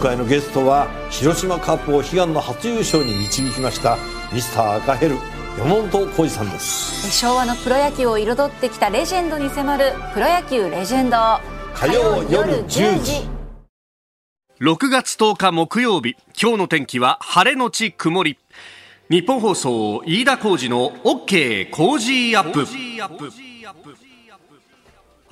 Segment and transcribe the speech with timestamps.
[0.00, 3.98] 回のゲストは広島カップを悲願の初優勝に導きました
[4.32, 5.16] ミスター赤ヘル
[5.58, 7.10] 山本浩二さんです。
[7.10, 11.16] 昭和のプロ野球を彩ってきたレジェンドに迫る「プロ野球レジェンド」
[11.74, 13.28] 火曜夜10時。
[14.60, 18.38] 6月10日木曜日今日の天気は晴れのち曇り。
[19.10, 22.66] 日本放送飯田浩二の OK 工事アップ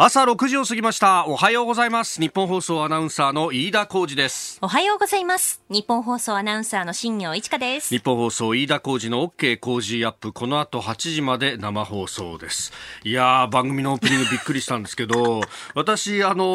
[0.01, 1.27] 朝6時を過ぎました。
[1.27, 2.21] おはようございます。
[2.21, 4.61] 日本放送アナウンサーの飯田浩二です。
[4.63, 5.61] おはようございます。
[5.71, 7.89] 日本放送アナウンサーの新業一華です。
[7.89, 10.33] 日本放送飯田浩二の OK 工事アップ。
[10.33, 12.73] この後8時まで生放送です。
[13.03, 15.41] いやー番組のオープニングびっくりしたんですけど
[15.75, 16.55] 私あの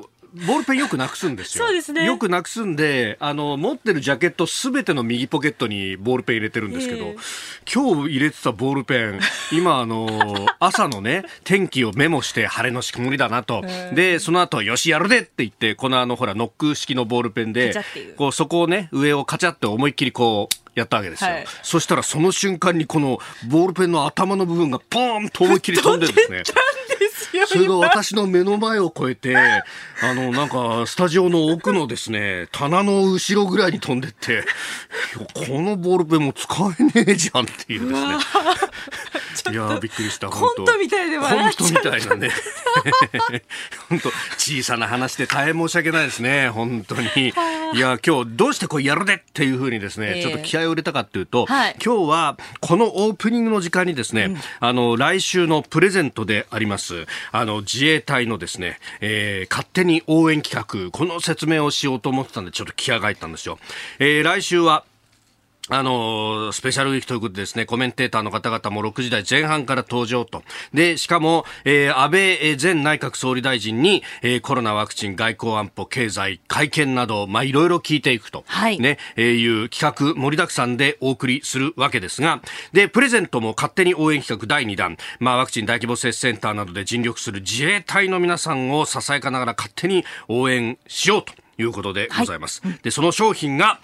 [0.00, 1.64] ーボールペンよくなくすんですよ。
[1.68, 7.16] そうですねよくなくすんで、あの、持ってるジャケットすべての右ポケットにボールペン入れてるんですけど、ええ
[7.72, 9.20] 今日入れてたボールペン、
[9.52, 10.08] 今あの、
[10.58, 13.62] 朝のね、天気をメモして晴れのし曇りだなと。
[13.92, 17.74] で、その後、よし、やるでって言って、このあの、ほら、ノック式のボールペンで
[18.16, 21.30] こう、そこをね、上をカチャって思いっきりこう、やったわけですよ。
[21.30, 26.42] はいそしたらその瞬間にこのボールペンの頭の部分がポーンと思いっきり飛んでですね。
[27.46, 29.36] それが私の目の前を越えて、
[30.02, 34.44] あの、なんか、スタジオの奥のですね、棚の後ろぐらいに飛んでって、
[35.34, 38.16] このボールペンも使えねえじゃんっていうですね。
[39.50, 40.28] いやびっくりした。
[40.28, 42.30] コントみたいで笑っちゃうコントみたいなね。
[43.88, 46.48] 本当小さな話で大変申し訳ないですね。
[46.48, 47.32] 本当に。
[47.74, 60.54] いや、今日どうしてこうやるでっていうふうにですね、ええちょっと気合を入れたかっていうと、はい今日はこのオープニングの時間にですね、あの、来週のプレゼントであります、あの、自衛隊のですね、えー勝手に応援企
[60.86, 63.58] 画、この説明をしようと思ってたんで、ちょっと気合が入ったんですよ。
[63.98, 64.84] えー来週は、
[65.70, 70.42] あのースペシャルウィークということでですね、コメンテーターの方々も6時台前半から登場と。
[70.72, 78.44] で、しかも、えー安倍えー前内閣総理大臣に、えーコロナワクチン、外交安保、経済、会見など、まあ、いろいろ聞いていくと。
[78.46, 82.40] はいね、えーいう企画盛りだくさんでお送りするわけですが、
[82.72, 92.62] で、プレゼントも勝手に応援企画第2弾、まあ、ワクチン大規模接種センターなどで尽力する自衛隊の皆さんをささやかながら勝手に応援しようということでございます。
[92.82, 93.80] で、その商品が、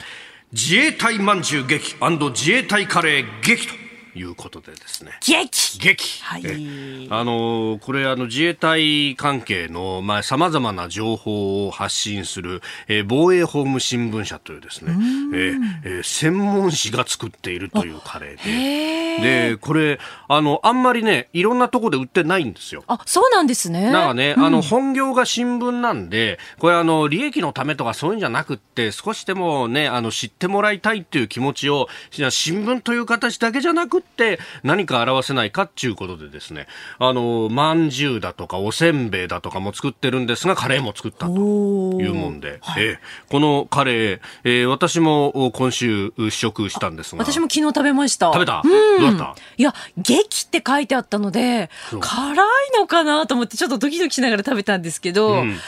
[0.55, 1.97] 自衛隊まんじゅう劇
[2.31, 3.84] 自衛隊カレー劇と。
[4.15, 5.13] いうことでですね。
[5.21, 5.79] 激！
[5.79, 6.43] 劇、はい。
[6.45, 19.99] えあのこれあの自衛隊関係のまあ様々な情報を発信する、えー防衛法務新聞社というですね、えーえー専門誌が作っているというカレーで、でこれ
[20.29, 22.85] あのあんまりねいろんなところで売ってないんですよ。
[22.87, 23.91] あそうなんですね。
[23.91, 36.67] なんかね、あの、本業が新聞なんで、これあの、利益のためとかそういうんじゃなくって、少しでもね、あの、知ってもらいたいっていう気持ちを、新聞という形だけじゃなくって、何か表せないかっていうことでですね、
[36.99, 42.99] あの、まんじゅうだとか、おせんべいだとかも作ってるんですが、カレーも作ったというもんで、ええ。
[43.31, 47.25] このカレー、えー私もお今週試食したんですが。
[47.25, 48.33] 私も昨日食べました。
[48.33, 49.01] 食べた、うん。
[49.01, 49.43] どうだった？
[49.57, 55.55] いや激って書いてあったので辛いのかなと思ってちょっとドキドキしながら食べたんですけど、うん。
[55.55, 55.61] 食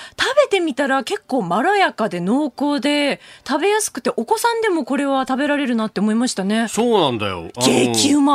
[0.44, 6.68] べてみたら結構まろやかで濃厚で食べやすくてお子さんでもこれは食べられるなって思いましたね。
[6.68, 7.48] そうなんだよ。
[7.60, 8.25] 激うま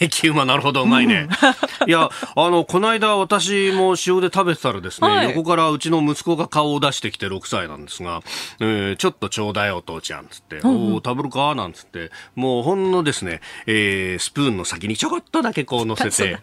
[0.00, 1.28] 激うまなるほどうまいね。
[1.86, 5.28] いや、あの、この間私も塩で食べてたらですね、はい。
[5.28, 8.22] 横からうちの息子が顔を出してきて6歳なんですが、
[8.60, 11.54] えーちょっとちょうだいお父ちゃんつって、おお食べるか？
[11.54, 16.38] なんつって、もうほんのですね、えースプーンの先にちょこっとだけこう乗せて、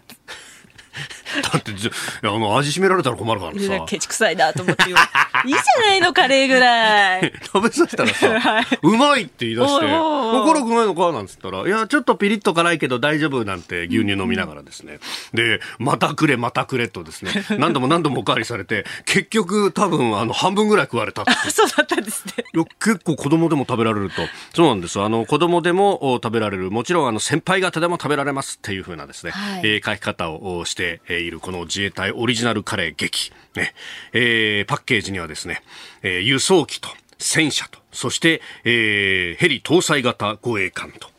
[1.41, 1.91] だってず、
[2.24, 3.85] あの、味しめられたら困るからさ。
[3.88, 4.97] ケチくさいなと思ってよ
[5.46, 15.00] いいじゃないのカレーぐらい 食べさせたらさ、 はいうまいって言い出して、心うまいのかなんつったら、いや、ちょっとピリッと辛いけど大丈夫なんて牛乳飲みながらですね。
[15.34, 21.31] で、またくれ、またくれとですね、何度も何度もおかわりされて、結局多分あの半分ぐらい食われたって。
[21.52, 22.34] そうだったんですね
[22.79, 24.22] 結構子供でも食べられると。
[24.53, 25.00] そうなんです。
[25.02, 26.72] あの、子供でもお食べられる。
[26.72, 33.31] もちろん、あの、先輩方でも食べられますっていう風なですね、はいえー書き方をおしてえいる、この自衛隊オリジナルカレー劇。
[33.55, 33.73] ね。
[34.13, 35.61] えーパッケージにはですね、
[36.03, 41.09] えー輸送機と戦車と、そして、えーヘリ搭載型護衛艦と。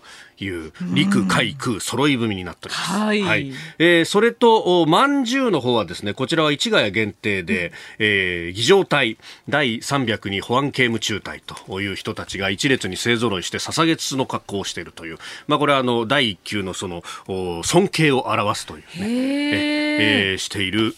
[0.42, 2.90] いう陸海空揃い踏みになっております。
[2.92, 3.52] はい。
[3.78, 9.16] えーそれと、おまんじゅうの方はですね、こちらは市ヶ谷限定で、えー儀仗隊
[9.48, 20.94] 第302保安刑務中隊という人たちが一列に勢ぞろいして捧げ筒の格好をしているという、まあこれはあの、第一級のその、お尊敬を表すというね、ええーしている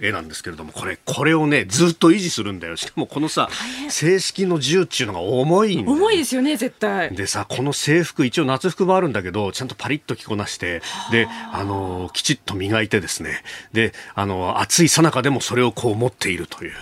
[0.00, 2.76] 絵なんですけれども、これ、これをね、ずっと維持するんだよ。
[2.76, 3.48] しかもこのさ、
[3.88, 5.96] 正式の銃っていうのが重いんだよ。
[5.96, 7.14] 重いですよね絶対。
[7.14, 13.42] でさ、この制服、一応夏服もあるんだけど、ちゃんとパリッと着こなして、で、あのーきちっと磨いてですね、
[13.72, 16.72] で、あのー暑い最中でもそれをこう持っているという。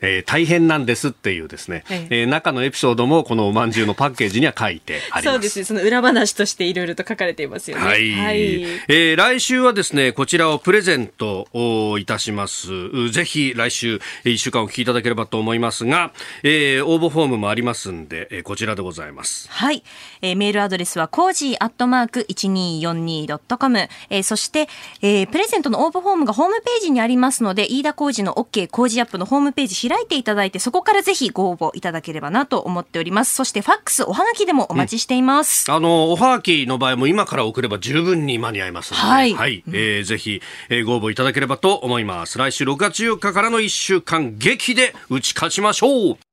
[0.00, 5.34] えー、大変なんですっていうですね、ええー、中のエピソードもこのおまんじゅうのパッケージには書いてあります。
[5.34, 5.64] そうですね。
[5.64, 7.84] その裏話としていろいろと書かれていますよね。
[7.84, 8.12] はい。
[8.12, 12.68] はい、えー、来週はですね、こちらをプレゼントをいたします。
[13.10, 16.12] ぜひ来週1週間お聞きいただければと思いますが、
[16.42, 19.48] えー、応募フォームもありますんで、えー、こちらでございます。
[19.50, 19.82] はい。
[20.22, 24.68] えー、メールアドレスは cozy アットマーク 1242.com、えー、そして、
[25.02, 33.34] えー、プレゼントの応募フォームがホームページにありますので、飯田浩二の OK 工事アップのホームページ開いていただいて、そこからぜひご応募いただければなと思っております。
[33.34, 35.68] そしてファックス、おはがきでもお待ちしています。
[35.68, 39.34] うん、あの、おはがきの場合も今から送れば十分に間に合いますので、はい。
[39.34, 42.38] はい、えー、ぜひ、えー、ご応募いただければと思います。
[42.38, 46.29] 来週6月14日からの1週間、劇で打ち勝ちましょう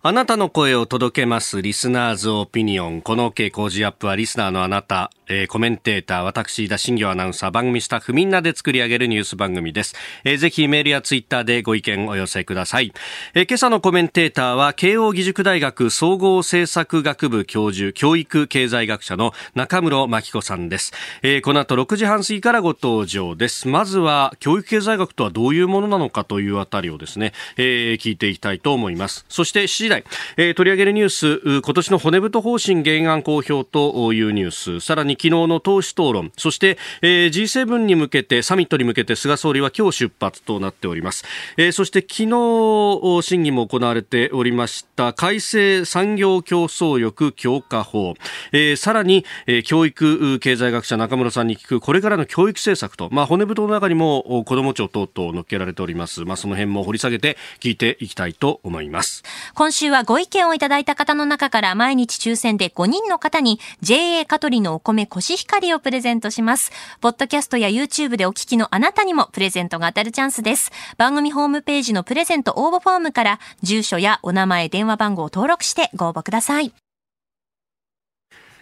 [0.00, 3.02] あなたの声を届けますリスナーズオピニオン。
[3.02, 9.96] この OK 工事アップはリスナーのあなた、えー、コメンテーター、私、田新行アナウンサー、番組スタッフみんなで作り上げるニュース番組です。
[10.22, 12.92] えー、ぜひメールやツイッターでご意見お寄せください。
[13.34, 20.92] えー、今朝のコメンテーターは、慶応義塾大学総合政策学部教授、教育経済学者の中室真紀子さんです。
[21.22, 23.66] えー、この後6時半過ぎからご登場です。
[23.66, 29.26] まずは、教育経済学とはどういうものなのかというあたりをですね、えー、聞いていきたいと思います。
[29.28, 30.04] そして7時台、
[30.36, 41.24] えー、取り上げるニュース、今年の骨太方針原案公表というニュース、さらに昨日の党首討論、そして、えー、G7 に向けて、サミットに向けて菅総理は今日出発となっております。
[41.56, 48.14] えー、そして昨日、審議も行われておりました改正産業競争力強化法、
[48.52, 56.24] えー、さらに、えー、教育経済学者中村さんに聞くこれからの教育政策と、まあ、骨太の中にも子ども庁等々載っけられております。
[56.24, 59.22] まあ、その辺も掘り下げて聞いていきたいと思います。
[59.54, 66.72] 今週週はご意見をいただいた方の中から毎日抽選で5人の方に JA 香取のお米コシヒカリをプレゼントします。
[67.00, 70.72] ポッドキャストや YouTube でお聞きのあなたにもプレゼントが当たるチャンスです。
[70.96, 76.72] 番組ホームページのプレゼント応募フォームから住所やお名前、電話番号を登録してご応募ください。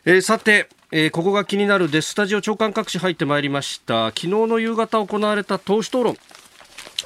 [0.05, 6.17] えー、さて、えー、ここが気になるですスタジオ長官各紙入ってまいりました昨日の夕方行われた党首討論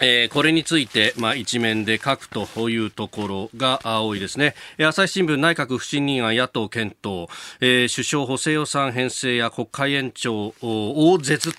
[0.00, 4.54] えー、これについて、まあ、一面で書くというところが多いですね。
[4.78, 7.28] 朝日新聞内閣不信任案野党検討、
[7.60, 11.52] えー、首相補正予算編成や国会延長大絶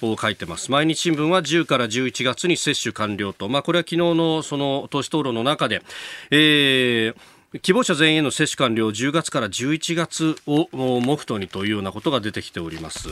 [0.00, 0.70] と書いてます。
[0.70, 5.82] 毎日新聞は10から11月に接種完了と、まあ、これは昨日のその党首討論の中で、
[6.30, 10.68] えー希望者全員への接種完了10月から11月を
[11.00, 13.08] 目途にというようなことが出てきております、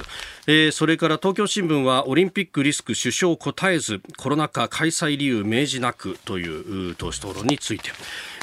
[0.47, 7.91] えー、それから東京新聞はオリンピックリスク首相答えずコロナ禍開催理由明示なくという党首討論について、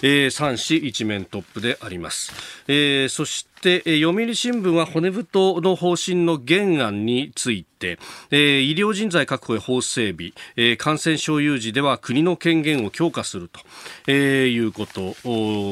[0.02, 2.32] えー、3紙一面トップであります、
[2.68, 7.98] えー、そして読売新聞は骨太の方針の原案についてて、
[8.30, 13.60] えー、医療人材確保へ法整備、えー、感染症有事では国の権限を強化すると、
[14.08, 15.16] えー、いうこと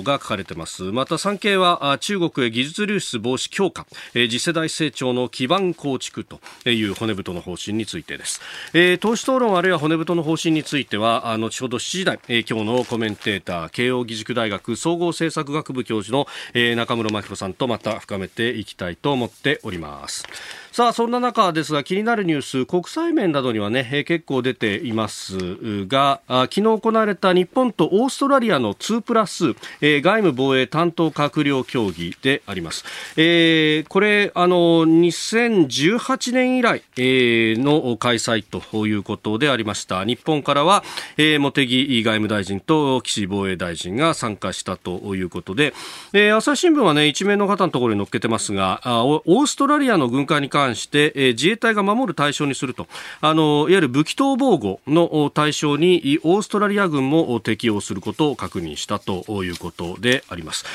[0.04, 0.84] が書かれてます。
[0.84, 3.86] また産経は中国へ技術流出防止強化、
[4.16, 8.42] えー、次世代成長の基盤構築という骨太の方針についてです、
[8.74, 20.26] えー、党首討論あるいは骨太の方針については後ほど7時台、えー、今日のコメンテーター慶應義塾大学総合政策学部教授の、えー、中室真紀子さんとまた深めていきたいと思っております。
[20.72, 32.86] さあそんな中ですが気になるニュース国際面などにはね、えー、結構出ていますがあ昨日行われた日本とオーストラリアの2プラス、えー、外務防衛担当閣僚協議であります、
[33.18, 40.06] えー、これあの2018年以来、えー、の開催ということでありました。
[40.06, 40.84] 日本からは、
[41.18, 45.74] えー、茂木外務大臣と岸防衛大臣が参加したということで、
[46.14, 52.88] えー、朝日新聞はね一面の方のところに載っけてますがあオーストラリアの軍艦に関関して、えー、自衛隊が守る対象にすると
[53.22, 60.66] あのいわゆる武器等防護の対象にオーストラリア軍も適用することを確認したということであります。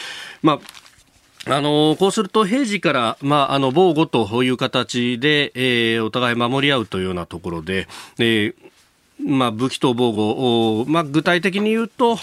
[0.42, 0.84] まあ
[1.46, 7.86] あのこうすると平時から、まあ、あの防護という形で、えー、お互い守り合うというようなところで、
[8.18, 8.63] えー
[9.26, 12.18] まあ、武器と防護、まあ、具体的に言うと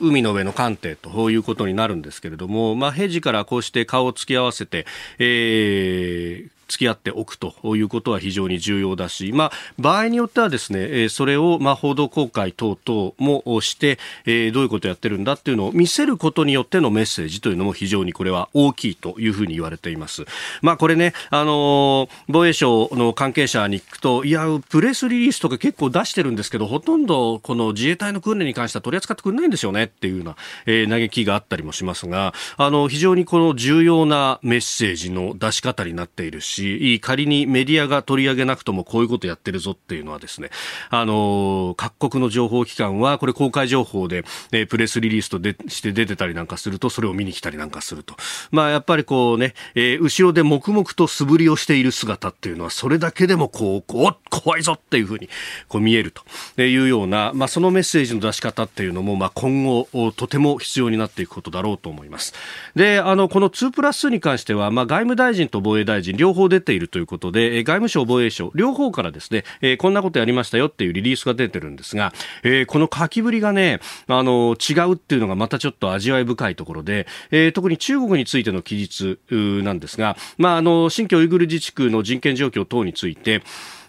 [0.00, 4.86] 海の上の艦艇ということになるんですけれども、まあ、平時からこうして顔を突き合わせて、
[5.18, 20.26] えー、付き合っておくということは非常に重要だし、まあ、場合によってはですね、それをまあ報道公開等々もして、えー、どういうことをやってるんだっていうのを見せることによってのメッセージというのも非常にこれは大きいというふうに言われています。
[20.62, 40.50] まあ、これね、あの防衛省の関係者に聞くと、いや、プレスリリースとか結構出してるんですけど、ほとんどこの自衛隊の訓練に関しては取り扱ってくれないんですよねっていうような、えー、嘆きがあったりもしますが、あの、非常にこの重要なメッセージの出し方になっているし、し、仮にメディアが取り上げなくともこういうことやってるぞっていうのはですね、
[40.90, 44.24] あの、各国の情報機関はこれ公開情報で、
[44.68, 48.14] プレスリリースとでして出てたりなんかすると、それを見に来たりなんかすると。
[48.50, 55.28] まあやっぱりこうね、え、後ろで黙々と素振りをしている姿っていうのは、それだけでもこう、こ怖いぞっていうふうに
[55.68, 56.12] こう見える
[56.56, 62.34] というような、まあそのメッセージの出し方っていうのも、まあ今後、とても必要になっていくことだろうと思います。
[62.74, 72.12] で、あの、この2プラスに関しては、まあ外務大臣と防衛大臣両方出ているということで、外務省、防衛省、両方からですね、えー、こんなことやりましたよっていうリリースが出てるんですが、
[72.42, 83.42] えー、この書きぶりがね、あの、違うっていうのがまたちょっと味わい深いところで、えー、特に中国についての記述なんですが、まあ、あの、新疆ウイグル自治区の人権状況等について、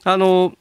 [0.04, 0.54] あの、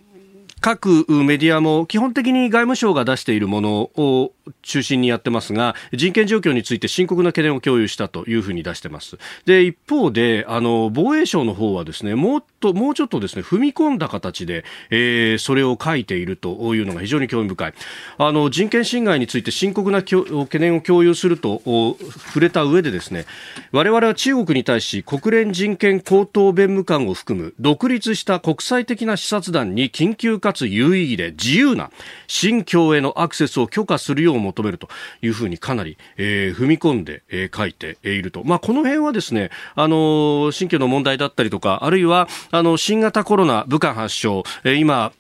[0.61, 9.19] 各メディアも基本的に外務省が出しているものを中心にやってますが人権状況について深刻な懸念を共有したというふうに出してます。
[9.45, 17.75] で一方であの防衛省の方はですねもっともうちょっとですね踏み込んだ形で、えー、それを書いているというのが非常に興味深い
[18.19, 21.63] あの人権侵害について深刻な懸念を共有すると
[22.27, 23.27] 触れた上でですね
[23.73, 31.91] 我々は中国に対し国連人権高等弁務官を含む独立した国際的な視察団に緊急かつ有意義で自由な
[32.27, 34.89] 新疆へのアクセスを許可するよう求めると
[35.23, 38.43] いうふうにかなり、えー、踏み込んで、えー、書いていると。
[38.45, 45.13] まあ、この辺はですね、あの、新疆の問題だったりとか、あるいは、あの、新型コロナ武漢発症、えー、今、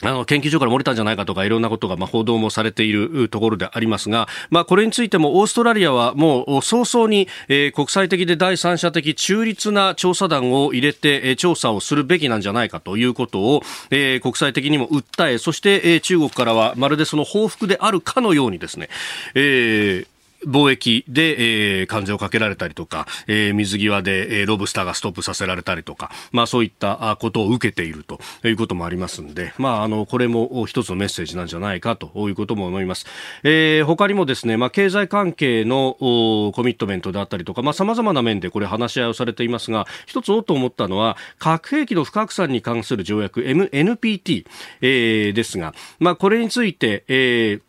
[0.00, 18.88] あの、研究所から漏れたんじゃないかとか、いろんなことが、ま、報道もされているところでありますが、ま、これについても、オーストラリアはもう、早々に、え、国際的で第三者的中立な調査団を入れて、え、調査をするべきなんじゃないかということを、え、国際的にも訴え、そして、え、中国からは、まるでその報復であるかのようにですね、
[19.34, 33.06] えー、貿易で、えー、関税をかけられたりとか、えー、水際で、えー、ロブスターがストップさせられたりとか、まあそういったことを受けているということもありますんで、まああの、これも一つのメッセージなんじゃないかということも思います。
[33.42, 44.46] えー、他にもですね、まあ経済関係のコミットメントであったりとか、まあ様々な面でこれ話し合いをされていますが、一つおと思ったのは、核兵器の不拡散に関する条約、M、NPT、
[44.80, 47.67] えー、ですが、まあこれについて、えー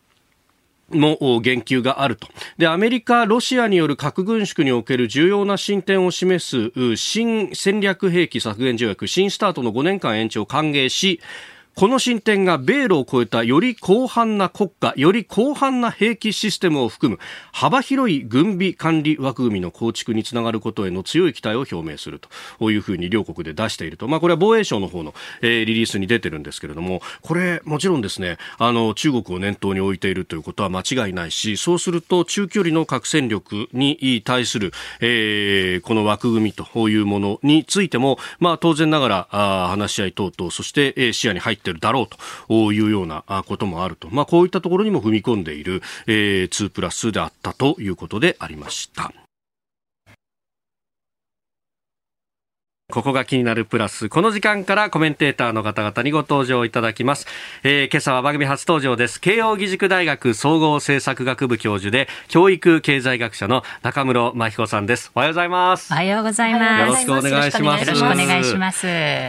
[0.90, 2.28] も言及があると。
[2.58, 11.20] で、アメリカ、ロシアによる核軍縮における重要な進展を示す新戦略兵器削減条約、新スタートの5年間延長を歓迎し、
[11.74, 17.18] この進展が米ロを超えたより広範な国家、より広範な兵器システムを含む
[17.52, 22.20] 幅広い軍備管理枠組みの構築につながることへの強い期待を表明する
[22.58, 24.08] というふうに両国で出していると。
[24.08, 42.06] まあこれは防衛省の方の、えー、リリースに出てるんですけれども、これもちろんですね、あの中国を念頭に置いているということは間違いないし、そうすると中距離の核戦力に対する、えー、この枠組みというものについても、まあ当然ながらあ話し合い等々、そして、えー、視野に入っているだろう
[42.48, 44.08] というようなこともあると。
[44.10, 49.12] まあこういったところにも踏み込んでいる、えー、2プラスであったということでありました。
[52.90, 54.08] ここが気になるプラス。
[54.08, 57.26] この時間からコメンテーターの方々にご登場いただきます。
[57.62, 59.20] えー、今朝は番組初登場です。
[59.20, 65.12] 慶応義塾大学総合政策学部教授で、教育経済学者の中室真彦さんです。
[65.14, 65.92] おはようございます。
[65.92, 66.80] おはようございます。
[66.80, 67.84] よろしくお願いします。
[67.86, 68.80] よろしくお願いします。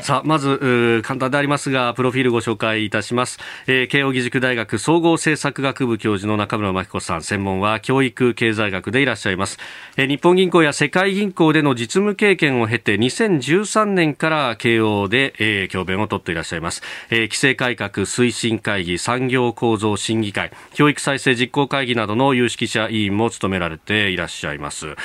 [0.02, 3.40] さあ、まず、簡単でありますが、プロフィールご紹介いたします。
[3.68, 7.22] えー、慶応義塾大学総合政策学部教授の中村真彦さん。
[7.22, 9.60] 専門は教育経済学でいらっしゃいます。
[9.98, 24.96] えー、日本銀行や世界銀行での実務経験を経て、2010 2013年から慶応で、えー、教鞭をとっていらっしゃいます、えー、規制改革推進会議産業構造審議会教育再生実行会議などの有識者委員も務められていらっしゃいます。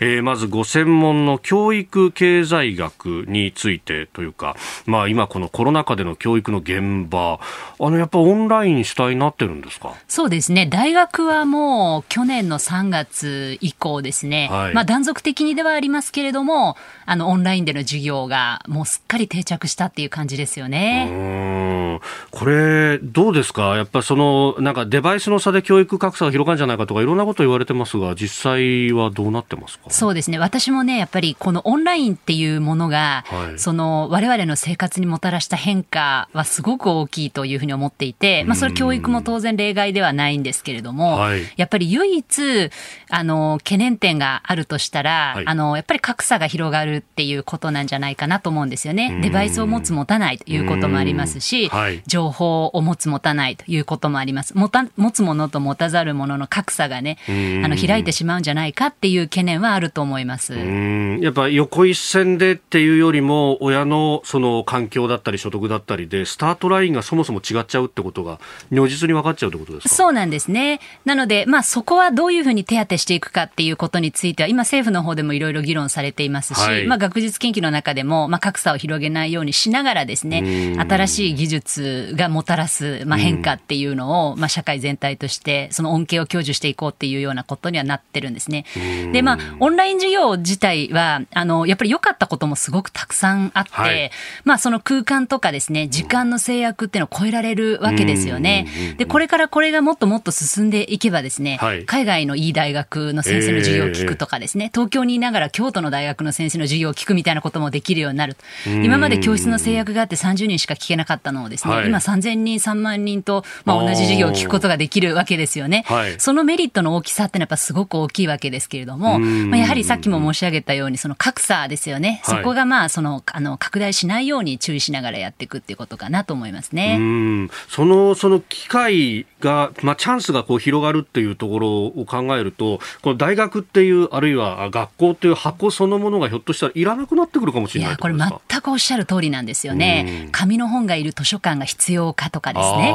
[0.00, 7.40] えー、まずご専門の教育経済学についてというか、まあ、今このコロナ禍での教育の現場
[7.78, 9.94] あのやっぱオンライン主体になってるんですか？
[10.08, 10.66] そうですね。
[10.66, 22.00] 大学はもう去年の3月以降ですね、はい、まあ、断続的にではありますけれどもあのオンラインでの授業がもうすっかり定着したっていう感じですよね。
[22.30, 23.76] これどうですか？
[23.76, 29.85] やっぱそのなんかデバイスの差で教育格差が広がるんじゃないかとかいろんなこと言われてますが実際はどうなってますか？
[29.88, 30.38] そうですね。
[30.38, 42.70] 私もね、やっぱりこのオンラインっていうものが、はい、その我々の生活にもたらした変化はすごく大きいというふうに思っていて、まあそれ教育も当然例外ではないんですけれども、はい、やっぱり唯一、
[43.10, 49.20] あの、懸念点があるとしたら、はい、あの、やっぱり格差が広がるっていうことなんじゃないかなと思うんですよね。
[49.22, 51.70] デバイスを持つ持たないということもありますし、
[52.06, 54.56] 情報を持つ持たないということもあります。
[54.56, 60.54] 持た持つものと持たざるものの格差がね、あの、開いてしまうんじゃないかっていう懸念はあると思います。
[60.54, 61.20] うん。
[61.20, 68.40] やっぱ横一線でっていうよりも親のその環境だったり所得だったりでスタートラインがそもそも違っちゃうってことが
[68.70, 69.94] 如実に分かっちゃうってことですか？
[69.94, 70.80] そうなんですね。
[71.04, 76.86] なので、まあそこはどういうふうに手当てしていくかっていうことについては、今政府の方でもいろいろ議論されていますし、はい。
[76.86, 88.64] まあ学術研究の中でも、まあ格差を広げないようにしながらですね、新しい技術がもたらす、まあ変化っていうのを、まあ社会全体として、その恩恵を享受していこうっていうようなことにはなってるんですね。
[89.12, 94.10] で、まあオンライン授業自体は、あの、やっぱり良かったこともすごくたくさんあって、はい。
[94.44, 98.68] まあその空間とかですね、時間の制約っていうのを超えられるわけですよね。
[98.96, 101.84] で、これからこれがもっともっと進んでいけばですね、はい。
[101.84, 108.36] 海外のいい大学の先生の授業を聞くとかですね、東京にいながら京都の大学の先生の授業を聞くみたいなこともできるようになる。
[108.66, 111.88] 今まで教室の制約があって30人しか聞けなかったのをですね、はい。
[111.88, 115.82] 今3000人、3万人と、まあ、同じ授業を聞くことができるわけですよね。
[115.88, 116.20] はい。
[116.20, 122.20] そのメリットの大きさってのはやっぱすごく大きいわけですけれども、まあ、やはりさっきも申し上げたように、その格差ですよね。
[122.24, 126.96] はいそこがまあ、その、あの、拡大しないように注意しながらやっていくっていうことかなと思いますね。
[126.98, 140.28] うんそのその機会が、まあ、チャンスがこう広がるっていうところを考えると、この大学っていう、あるいは学校っていう箱そのものがひょっとしたらいらなくなってくるかもしれないいや、これ全くおっしゃる通りなんですよね。
[140.32, 142.92] 紙の本がいる図書館が必要かとかですね。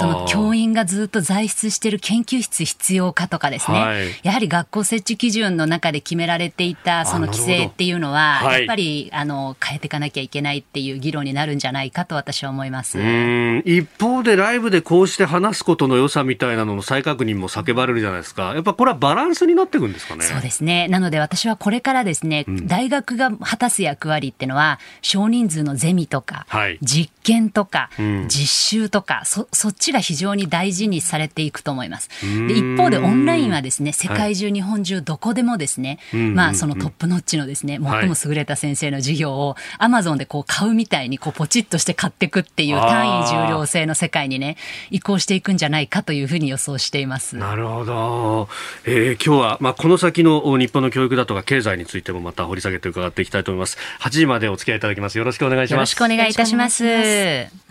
[0.00, 3.78] その教員がずっと在室している研究室必要かとかですね。
[3.78, 12.98] はいやはり学校設置基準の中で決められていたその規制っていうのは、やっぱり、あの、変えていかなきゃいけないっていう議論になるんじゃないかと私は思います。
[12.98, 18.54] うん一方でライブでこうして話すことの良さみたいなのの再確認も叫ばれるじゃないですか。
[18.54, 20.24] やっぱこれはバランスになっていくんですかね。
[20.24, 20.88] そうですね。
[20.88, 32.08] なので私はこれからですね、大学が果たす役割っていうのは、少人数のゼミとか、はい実験とか、ん実習とか、そ、そっちが非常に大事にされていくと思います。
[32.22, 44.56] で、一方でオンラインはですね、世界中、日本中どこでもですね、んまあそのトップノッチのですね、最も優れた先生の授業を、アマゾンでこう買うみたいにこうポチッとして買っていくっていう単位重量制の世界にね、
[44.90, 47.36] 移行していくんじゃないかというふうに予想しています。
[47.36, 48.48] なるほど。
[48.84, 53.76] えー今日は、まあ、この先のお日本の教育だとか経済についてもまた掘り下げて伺っていきたいと思います。
[54.00, 55.18] 8時までお付き合いいただきます。
[55.18, 55.72] よろしくお願いします。
[55.72, 57.67] よろしくお願いいたします。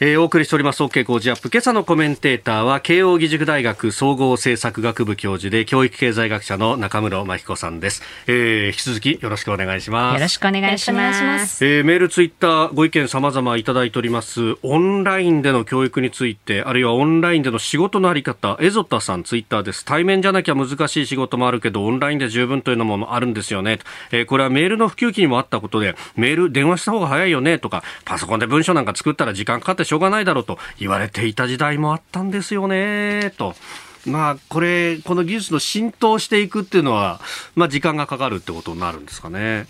[0.00, 10.90] えーお送りしております OK 工事アップ今朝のコメンテーターは慶應義塾大学総合政策学部教授で教育経済学者の中室真彦さんです、えー引き続きよろしくお願いしますよろしくお願いし。
[10.90, 14.56] ますえーメール、ツイッター、ご意見様々いただいております。
[14.62, 19.84] オンラインでの教育について、あるいはオンラインでの仕事のあり方、エゾタさん、ツイッターです。
[19.84, 23.78] 対面じゃなきゃ難しい仕事もあるけど、オンラインで十分というのもあるんですよね。
[24.10, 33.54] えーこれはメールの普及期にもあったことで、メール、電話した方が早いよね、とか、パソコンで文章なんか作ったら時間かかってしょうがないだろうと言われていた時代もあったんですよね、と。
[34.06, 37.20] まあ、これ、この技術の浸透していくっていうのは、
[37.54, 39.66] まあ、時間がかかるってことになるんですかね。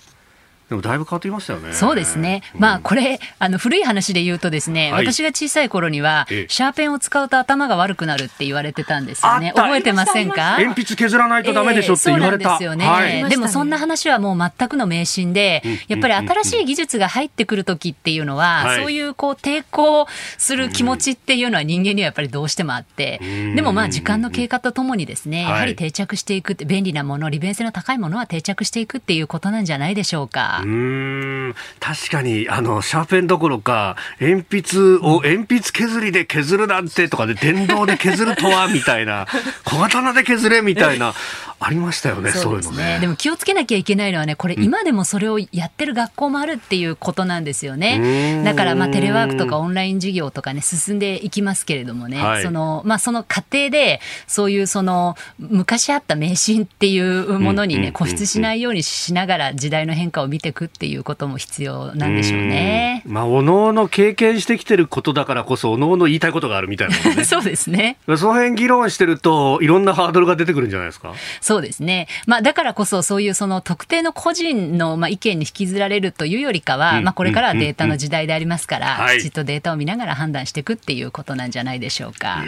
[0.69, 1.73] でも、だいぶ変わってきましたよね。
[1.75, 2.43] そうですね。
[2.59, 5.07] まあ、これ、あの、古い話で言うとですね、はい。
[5.07, 9.53] 私が小さい頃にはええ、シャーペンを使うと頭が悪くなるって言われてたんですよね。
[9.55, 10.57] 覚えてませんか？
[10.59, 12.53] 鉛筆削らないとダメでしょって言われた。
[12.53, 13.31] ええそうなんですよね、はい。
[13.31, 18.81] でもそんな話はもう全くの迷信で、やっぱり新しい技術が入ってくる時っていうのは、はい。
[18.81, 20.07] そういうこう抵抗
[20.39, 23.21] する気持ちっていうのは人間にはやっぱりどうしてもあって、
[23.55, 30.54] でもまあ時間の経過とともにですね、やはり定着していくって、便利なもの、利便性の高いものは定着していくっていうことなんじゃないでしょうか。
[30.63, 31.55] うーん。
[31.81, 39.27] 確かに、あの、シャーペンどころか、鉛筆を鉛筆削りで削るなんてとかで、電動で削るとは、みたいな、
[39.65, 41.15] 小刀で削れ、みたいな、
[41.67, 42.99] ありましたよね、そういうのね。
[43.01, 63.03] でも気をつけなきゃいけないのはね、これ今でもそれをやってる学校もあるっていうことなんですようねだからまあテレワークとかオンライン授業とかね、進んでいきますけれどもね、はいその、まあその過程で、そういうその、昔あった迷信っていうものにね、固執しないようにしながら時代の変化を見ていくっていうことも必要なんでしょうね。
[63.07, 67.25] うんまあ、おのおの経験してきてることだからこそ、おのおの言いたいことがあるみたいなね。
[67.25, 67.97] そうですね。
[68.07, 71.13] その辺議論してると、いろんなハードルが出てくるんじゃないですか？
[71.41, 72.09] そうですね。
[72.27, 77.05] まあ、だからこそ、そういうその特定の個人のまあ意見に引きずられるというよりかは、うん。
[77.05, 79.19] まあ、これからはデータの時代でありますから、はい。
[79.19, 82.45] きちっとデータを見ながら判断していくっていうことなんじゃないでしょうか。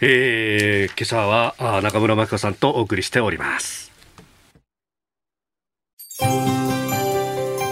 [0.00, 3.92] えー、今朝はあ中室牧子さんとお送りしております。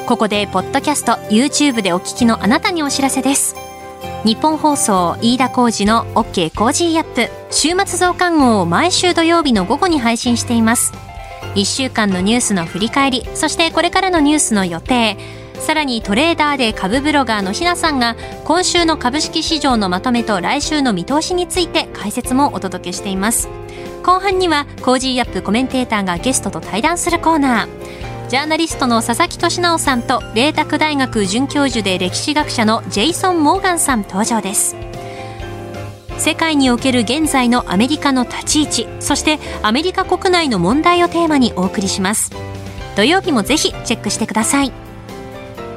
[0.06, 3.71] ここでポッドキャスト YouTube でお聞きのあなたにお知らせです
[4.24, 7.28] ニッポン放送飯田浩司の OK Cozy up。
[7.50, 10.92] 週末増刊号を毎週土曜日の午後に配信しています。
[11.56, 15.16] 1週間のニュースの振り返りそしてこれからのニュースの予定。
[15.54, 23.48] さらにトレーダーで株ブロガーのひなさんが今週の株式市場のまとめと来週の見通しについて解説もお届けしています。
[24.04, 28.11] 後半には Cozy up コメンテーターがゲストと対談するコーナー。
[28.32, 34.74] ジャーナリストの佐々木俊尚さんと麗澤大学准教授で歴史学者のジェイソン・モーガンさん登場です。
[36.16, 42.30] 世界における現在のアメリカの立ち位置そしてアメリカ国内の問題をテーマにお送りします。
[42.96, 44.72] 土曜日もぜひチェックしてください。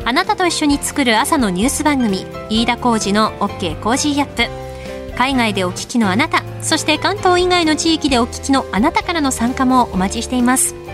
[0.06, 5.18] あなたと一緒に作る朝のニュース番組飯田浩司の OK Cozy up。
[5.18, 10.85] 海外でお聞きのあなたそして関東以外の地域でお聞きのあなたからの参加もお待ちしています。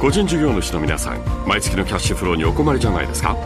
[0.00, 3.36] 個人事業主の皆さん毎月のキャッシュフローにお困りじゃないですか？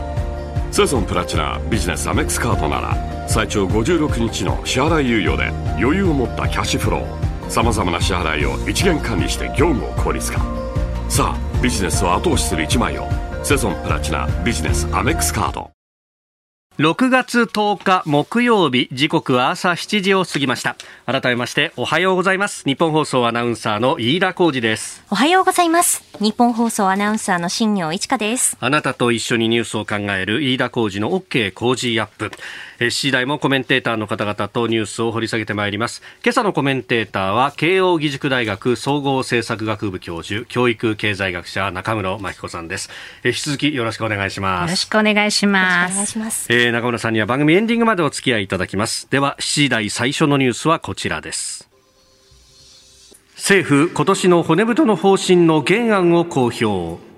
[0.71, 5.47] セゾンプラチナビジネスアメックスカードなら最長56日の支払い猶予で
[5.79, 10.39] 余裕を持ったキャッシュフローさまざまな支払いを一元管理して業務を効率化。
[11.09, 13.07] さあビジネスを後押しする一枚を
[13.43, 15.72] セゾンプラチナビジネスアメックスカード。
[16.79, 20.75] 6月10日木曜日時刻は朝7時を過ぎました。
[21.05, 22.63] 改めましておはようございます。
[22.65, 25.03] 日本放送アナウンサーの飯田浩二です。
[25.11, 26.03] おはようございます。
[26.19, 28.57] 日本放送アナウンサーの新業一華です。
[28.59, 32.31] あなたと一緒にニュースを考える飯田浩二の OK 工事アップ
[32.87, 42.89] 7時台もコメンテーターの方々とニュースを掘り下げてまいります今朝のコメンテーターは慶応義塾大学総合政策学部教授教育経済学者中室真紀子さんです
[43.23, 45.91] 引き続きよろしくお願いしますよろしくお願いします。
[45.91, 46.47] お願いします。
[46.51, 49.07] えー、中村さんには番組エンディングまでお付き合いいただきます。
[49.09, 51.69] では、7時台最初のニュースはこちらです。
[53.35, 57.12] 政府、今年の骨太の方針の原案を公表。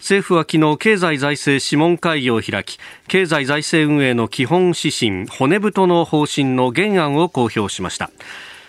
[0.00, 8.10] 政府は昨日経済財政諮問会議を開き経済財政運営の基本指針骨太の方針の原案を公表しました。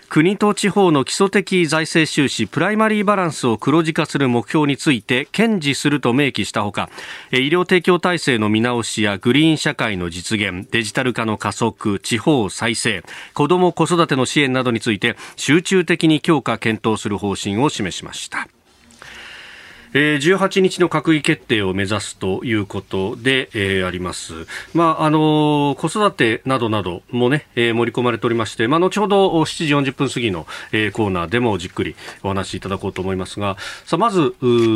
[0.09, 6.89] 国と地方の基礎的財政収支プライマリーバランスを黒字化する目標について堅持すると明記したほか
[7.31, 18.49] 医療提供体制の見直しやグリーン社会の実現デジタル化の加速地方再生子ども子育ての支援などについて集中的に強化検討する方針を示しました。
[19.93, 24.33] えー、18日の閣議決定を目指すということで、えー、あります。
[24.73, 34.33] まあ、あのー、子育てなどなどもね、えー、盛り込まれておりまして、まあ、後ほど7時40分過ぎの、えー、コーナーでもじっくりお話しいただこうと思いますが、さあ、まず、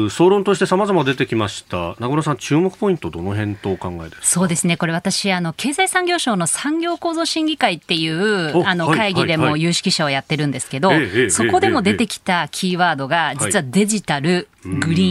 [0.09, 1.95] 総論として様々出てきました。
[1.99, 4.25] 名倉さん、注目ポイント、どの辺とお考えですか？
[4.25, 4.75] そうですね。
[4.77, 10.91] これ私、あの、経済産業省の産業構造審議会っていう、あの、会議でも有識者をやってるんですけど、
[11.29, 15.04] そこでも出てきたキーワードが、実はデジタル、グリーン、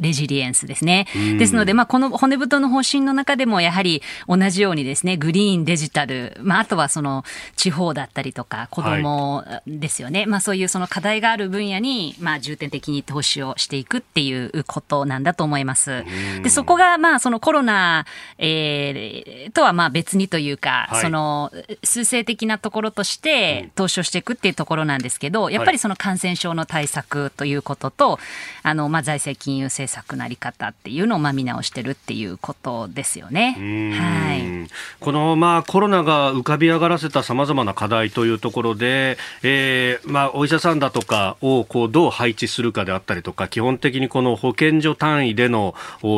[0.00, 1.06] レジリエンスですね。
[1.38, 7.24] ですので、まあ、この骨太の方針の中でも、やはり同じようにですね、グリーン、デジタル、まあ、あとはその
[7.56, 10.20] 地方だったりとか、子供ですよね。
[10.20, 16.04] はい、まあ、そういうその課題がある分野に、まあ、重点的に投資をしていくっていうことなんだと思います。
[16.42, 18.06] で、そこが、まあ、そのコロナ、
[18.38, 28.18] えー、とはまあ別にというか、はい、その、数勢的なところとして投資をしていくっていうところなんですけど、やっぱりその感染症の対策ということと、
[28.62, 33.56] あの、まあ、財政金融政策のあり方っていうのをまあ見直してるっていうことですよね。
[33.98, 34.68] はい、
[35.00, 45.74] このまあコロナが浮かび上がらせたさまざまな課題というところで、えー、まあお医者さんだとかをこうどう配置するかであったりとか、基本的にこの保健所単位での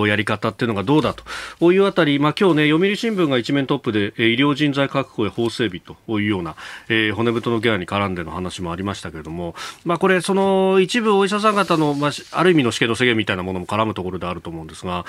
[0.06, 1.72] やり方っていうのがどうだと。
[1.72, 6.56] いうあたり、まあ今日ね読売新聞が一面トップで医療人材確保や法整備というような、
[6.88, 15.04] えー、骨太のギャラに絡んでの話もありましたけれども、まあこれその一部お医者さん方のまあある意味の試験の制限みたいなものも絡むところであると思うんですが、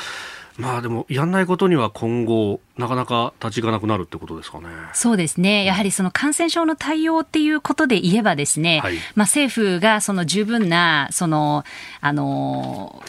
[0.58, 4.66] まあでも、やんないことには今後、なかなか立ち行かなくなるってことですかね。
[4.94, 5.66] そうですね。
[5.66, 11.64] やはりその感染症の対応っていうことで言えばですね、はい、まあ政府がその十分な、その、
[12.02, 13.04] あの、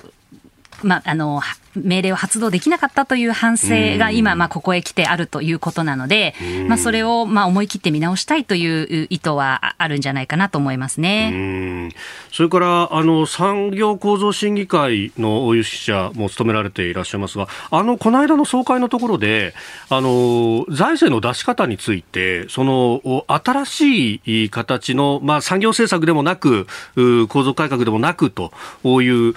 [0.82, 1.40] まあ、あの、
[1.74, 6.34] 命令を発動できなかったという反省が今、まあ、ここへ来てあるということなので、
[6.68, 11.90] まあ、それを、まあ、思い切って見直したいという意図はあるんじゃないかなと思いますね。
[12.32, 19.54] それから、あの、産業構造審議会の有識者も務められていらっしゃいますが、あの、この間の総会のところで、
[19.88, 26.66] あの、財政の出し方について、その、新しい形の、まあ、産業政策でもなく、
[27.28, 28.52] 構造改革でもなくと
[29.02, 29.34] いう、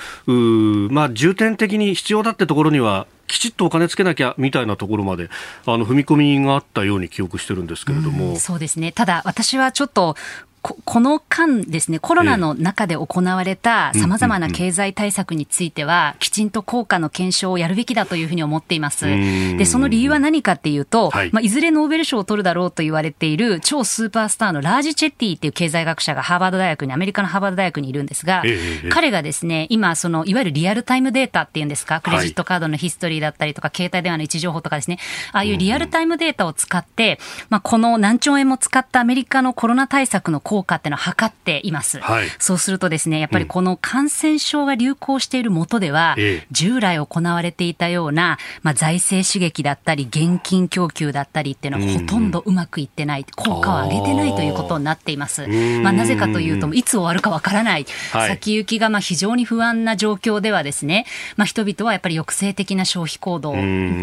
[0.92, 5.30] まあ、重点的に必要だだってところにはきちっとお金つけなきゃみたいなところまで
[5.66, 8.94] あの踏み込みがあったように記憶してるんですけれども、そうですね。
[8.94, 10.16] ただ私はちょっと
[10.62, 19.06] ここの間ですね、コロナの中で行われた様々な経済対策については、きちんと効果の検証をやるべきだというふうに思っています。
[19.06, 35.00] で、その理由は何かっていうと、はい、まあ、いずれノーベル賞を取るだろうと言われている超スーパースターのラージ・チェッティっていう経済学者がハーバード大学に、アメリカのハーバード大学にいるんですが、え彼がですね、今、その、いわゆるリアルタイムデータっていうんですか、クレジットカードのヒストリーだったりとか、携帯電話の位置情報とかですね、
[35.32, 37.20] ああいうリアルタイムデータを使って、
[37.50, 42.02] まあ、この何兆円も使ったアメリカのコロナ対策の効果っていうのを測っています。
[42.02, 55.48] はい、そうするとですね、やっぱりこの感染症が流行しているもとでは、うん、従来行われていたような、まあ、財政刺激だったり、現金供給だったりっていうのはほとんどうまくいってない、効果を上げてないということになっています。
[55.82, 61.06] まあ、なぜかというと、いつ終わるかわからない、はい、先行きがまあ非常に不安な状況ではですね、
[61.38, 63.54] まあ、人々はやっぱり抑制的な消費行動、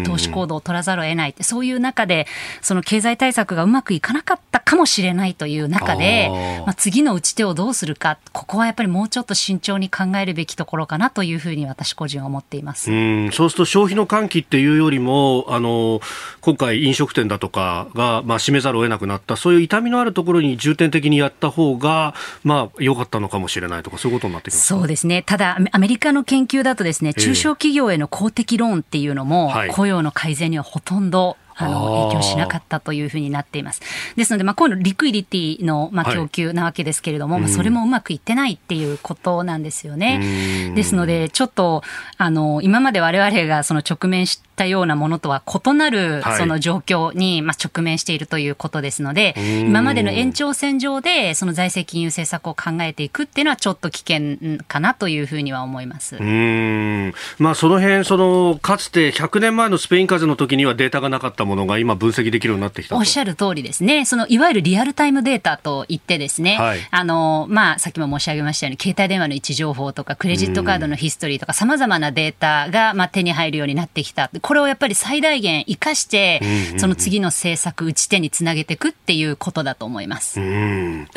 [0.03, 2.25] 投資行動を取らざるを得ない、そういう中で、
[2.63, 6.31] その経済対策がうまくいかなかったかもしれないという中で、
[6.65, 12.91] まあ、次の打ち手をどうするか、ここはやっぱりもうちょっと慎重に考えるべきところかなというふうに私個人は思っています。
[12.91, 13.31] うん。
[13.31, 16.01] そうすると消費の喚起っていうよりも、あの
[16.41, 33.81] 今回、飲食店だとかが、まあ、閉めざるを得なくなった、そういう痛みのあるところに重点的にやった方が、まあ、良かったのかもしれないとか、そういうことになってきますそうですね、ただ、アメリカの研究だとですね、中小企業への公的ローンっていうのも、雇用の改善にはほとんどあの影響しなかったというふうになっています。
[34.15, 40.73] ですので、まあ、こういうのリクイリティの、まあ、供給なわけですけれども、はい、まあ、それもうまくいってないっていうことなんですよね。
[40.75, 41.83] ですので、ちょっと、
[42.17, 56.17] あの、今まで我々がその直面したようなものとは異なるその状況に、まあ、直面しているということですので、今までの延長線上で、その財政金融政策を考えていくっていうのは、ちょっと危険かなというふうには思います。
[56.17, 64.05] うんまあ、その辺、その、かつて100年前のスペイン風邪の時にはデータがなかったものが今分析できるようになってきたおっしゃる通りですね。
[64.05, 74.29] そのいわゆるリアルタイムデータといってですね、はい、あのまあさっきも申し上げましたように携帯電話の位置情報とかクレジットカードのヒストリーとかさまざまなデータがまあ手に入るようになってきた。
[74.49, 76.41] これをやっぱり最大限生かして、
[76.77, 80.41] その次の政策打ち手につなげていくっていうことだと思います。
[80.41, 81.07] うん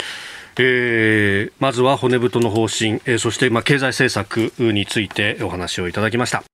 [0.59, 6.45] えー、まずは骨太の方針、えー、そしてまあ経済政策についてお話をいただきました。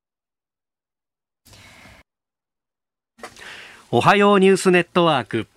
[3.91, 5.49] おはようニュースネットワーク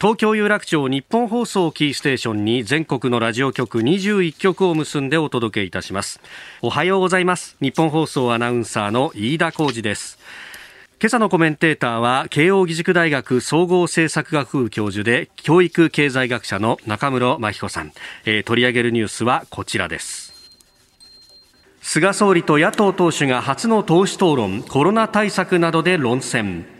[0.00, 6.20] 東京有楽町日本放送キーステーションに全国のラジオ局21局を結んでお届けいたします。
[6.62, 7.56] おはようございます。
[7.60, 10.20] 日本放送アナウンサーの飯田浩二です。
[11.00, 17.92] 今朝のコメンテーターは慶應義塾大学総合政策学部教授で教育経済学者の中室真彦さん、
[18.24, 20.32] えー、取り上げるニュースはこちらです。
[21.82, 26.77] 菅総理と野党党首が初の党首討論コロナ対策などで論戦。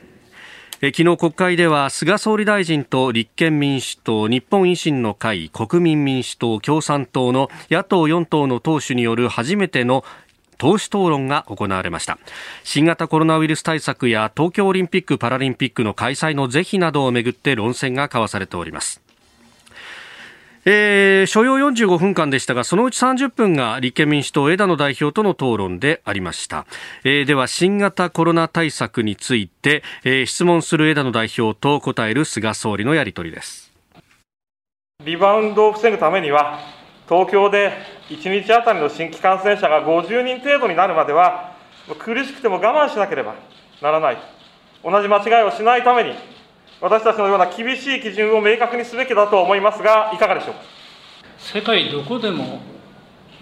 [0.81, 10.05] 昨日国会では菅総理大臣と立憲民主党、日本維新の会、国民民主党、共産党の野党4党の党首による初めての
[10.57, 12.17] 党首討論が行われました。
[12.63, 19.08] 新型コロナウイルス対策や東京オリンピック・パラリンピックの開催の是非などをめぐって論戦が交わされております。
[20.71, 26.67] えー、所要45分間でしたが、そのうち30分が立憲民主党枝野代表との討論でありました。
[27.05, 33.73] えー、では、新型コロナ対策について、えー、質問する枝野代表と答える菅総理のやり取りです。
[35.03, 36.61] リバウンドを防ぐためには、
[37.09, 37.73] 東京で
[38.11, 41.57] 1日あたりの新規感染者が50人程度になるまでは、
[41.99, 43.37] 苦しくても我慢しなければ
[43.81, 44.19] ならない。
[44.85, 46.13] 同じ間違いをしないために、
[46.81, 50.61] 私たちのような厳しい基準を明確にすべきだと思いますが、いかがでしょうか？
[51.39, 52.61] 世界どこでも、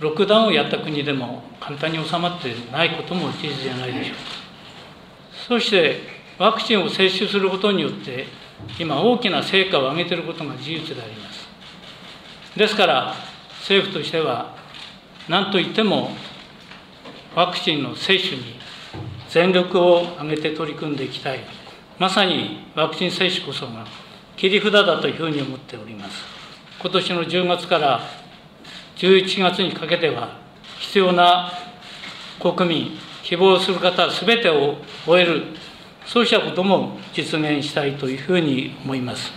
[0.01, 4.21] ロックダウンをやった国でも簡単に収まってないことも事実じゃないでしょうか。
[5.49, 6.01] そして、
[6.39, 8.27] ワクチンを接種することによって、
[8.79, 11.49] 今、大きな成果を上げていることが事実であります。
[12.57, 13.15] ですから、
[13.61, 14.57] 政府としては、
[15.29, 16.11] 何といっても、
[17.35, 18.59] ワクチンの接種に
[19.29, 21.41] 全力を挙げて取り組んでいきたい。
[21.99, 23.87] まさにワクチン接種こそが
[24.37, 26.23] 切り札だというふうに思っております。
[26.79, 28.01] 今年の10月から
[28.97, 30.39] 11月にかけては、
[30.79, 31.51] 必要な
[32.39, 35.45] 国民、希望する方すべてを終える、
[36.05, 39.33] そうしたことも実現したいというふうに思います。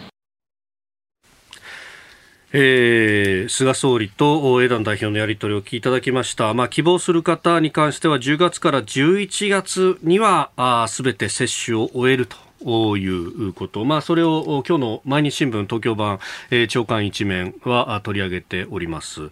[2.51, 10.49] えー、菅総理と枝野代表のやり取りを聞いただきました、まあ、希望する方に関しては10月から11月には
[10.89, 16.19] すべて接種を終えるということ、まあ、それを今日の毎日新聞東京版、
[16.51, 19.29] えー、長官一面は取り上げております。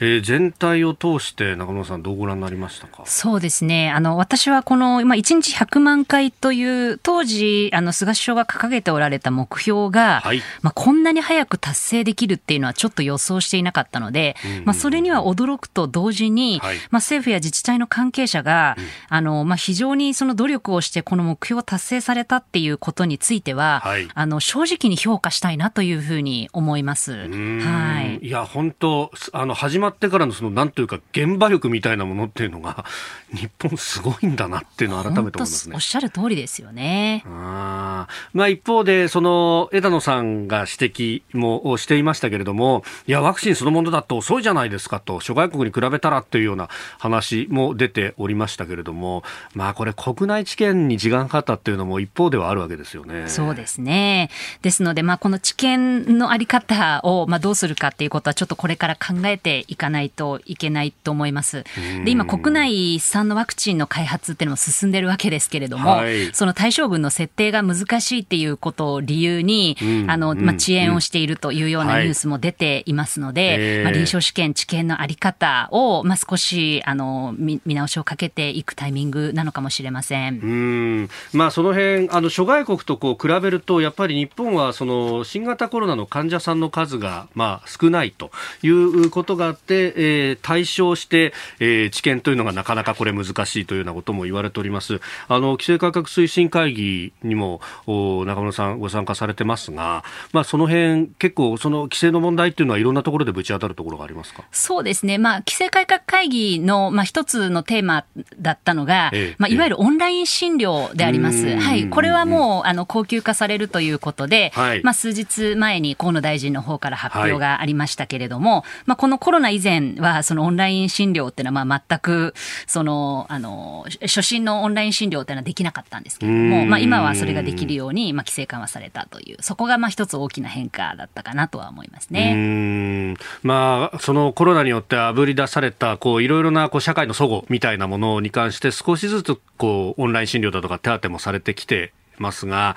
[0.00, 3.02] えー、全体を通して中村さんどうご覧になりましたか？
[3.06, 3.90] そうですね。
[3.90, 27.12] あの私はこの、まあ、1日100万回という当時あの菅首相が掲げておられた目標が、はい、まあ、こんなに早く達成できるっていうのはちょっと予想していなかったので、まあ、それには驚くと同時に、はい、まあ、政府や自治体の関係者が、うん、あのまあ、非常にその努力をしてこの目標を達成されたっていうことについては、はい、あの正直に評価したいなというふうに思います。
[27.12, 32.84] はい、いや本当あの始まってからのそのなんというか現場力みたいなものっていうのが
[33.32, 35.74] 日本すごいんだなっていうのを改めて思いますね。
[35.74, 37.22] おっしゃる通りですよね。
[37.26, 46.68] あまあ一方でその枝野さんが指摘もしていましたけれども、いやワクチンそのものだと遅いじゃないですかと諸外国に比べたらっていうような
[46.98, 53.28] 話も出ておりましたけれども、まあこれ国内治験に時間かかったっていうのも一方ではあるわけですよね。
[53.28, 54.30] そうですね。
[54.62, 61.64] ですのでまあこの治験のあり方をまあどうするかっていうことはちょっとこれから考えていかないといけないと思います。
[62.04, 80.40] で、今国内産のワクチンの開発っていうのも進んでるわけですけれども、はい、その対象群の設定が難しいっていうことを理由に、うん、あの、まあ、遅延をしているというようなニュースも出ていますので、はい、まあ、臨床試験、治験のあり方を、まあ、少し、あの、見直しをかけていくタイミングなのかもしれません。
[80.40, 81.08] うん。
[81.32, 88.30] まあ、その辺、あの、諸外国とこう比べると、やっぱり日本は、その、新型コロナの患者さんの数が、まあ、少ないと
[88.62, 95.00] いうことがあって、えー、対象して、えー、治験というのがなかなかこれ難しいというようなことも言われております。
[95.28, 104.44] あの、規制改革推進会議にも、中村さんご参加されてますが、まあ、その辺、結構、その規制の問題っていうのは、いろんなところでぶち当たるところがありますか？
[104.52, 105.18] そうですね。
[105.18, 108.04] まあ、規制改革会議の、まあ、一つのテーマ
[108.38, 111.56] だったのが、ええ、まあ、いわゆるオンライン診療であります。
[111.58, 111.88] はい。
[111.88, 122.34] これはもう、あの、高級化されるということで、はい、まあ、数日前に河野大臣の方から発表がありましたけれども、はい、まあ、このコロナ以前は、そのオンライン診療っていうのは、まあ、全く、
[122.66, 133.14] その、あの、初診のオンライン診療というのはできなかったんですけれども、まあ、今はそれができるように、まあ、規制緩和されたという、そこがまあ一つ大きな変化だったかなとは思いますね。
[133.42, 142.76] まあ、そのコロナによってあぶり出された、こう、いろいろなこう社会の齟齬みたいなものに関して、少しずつ、こう、オンライン診療だとか手当もされてきてますが、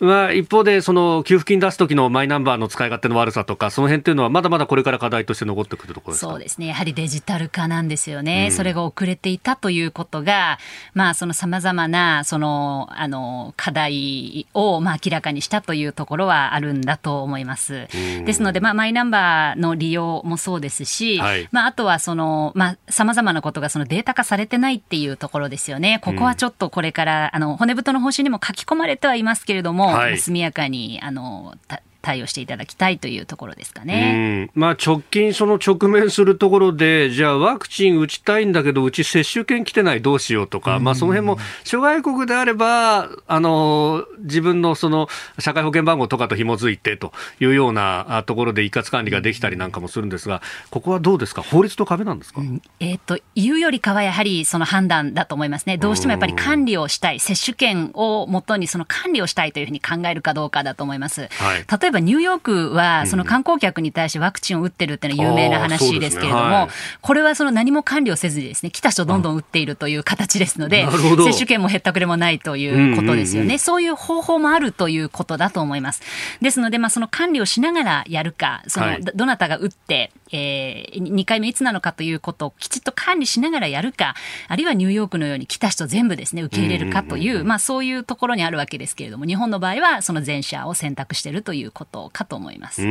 [0.00, 10.58] まあ、一方で、その給付金出す時のマイナンバーの使い勝手の悪さとか、その辺っていうのは、まだまだこれから課題として残ってくるところそうですね、やはりデジタル化なんですよね、うん、それが遅れていたということが、
[10.94, 17.88] まあ、そのさまざまなそのあの課題を、まあ、明らかにしたというところはあるんだと思います。
[17.94, 26.00] うん、ですので、まあ、マイナンバーの利用もそうですし、はい、まあ、あとはその、まあ、さまざまなことがそのデータ化されてないっていうところですよね。
[26.02, 31.54] ここはちょっとこれから、あの骨太の方針にも書き込まれてはいますけれども、はい、速やかにあの
[32.06, 34.48] 対応していただきたいというところですかね。
[34.54, 45.08] まあ、直近、その直面するところで、じゃあワクチン打ちたいんだけど、うち接種券来てない、どうしようとか、まあ、その辺も諸外国であれば、あの自分のその
[45.40, 61.28] 社会保険番号とかと紐づいてというようなところで一括管理ができたりなんかもするんですが、ここはどうですか、法律と壁なんですか、うん、えー、というよりかは、やはりその判断だと思いますね、どうしてもやっぱり管理をしたい、接種券をもとにその管理をしたいというふうに考えるかどうかだと思います。
[61.32, 66.54] はい、例えばニューヨークは、その観光客に対してワクチンを打ってるっていうのは有名な話ですけれども、ね。
[66.54, 66.68] はい、
[67.00, 73.58] これはその何も管理をせずにですね、来た人どんどん打っているという形ですので、接種券もへったくれもないということですよね。
[73.58, 76.02] そういう方法もあるということだと思います。
[76.40, 84.14] ですので、まあ、その管理をしながらやるか、その、どなたが打って、えー、2回目いつなのかということをきちっと管理しながらやるか、
[84.48, 92.82] あるいはニューヨークのように来た人全部ですね、受け入れるかという、まあそういうところにあるわけですけれども、日本の場合はその前者を選択しているということとかと思います。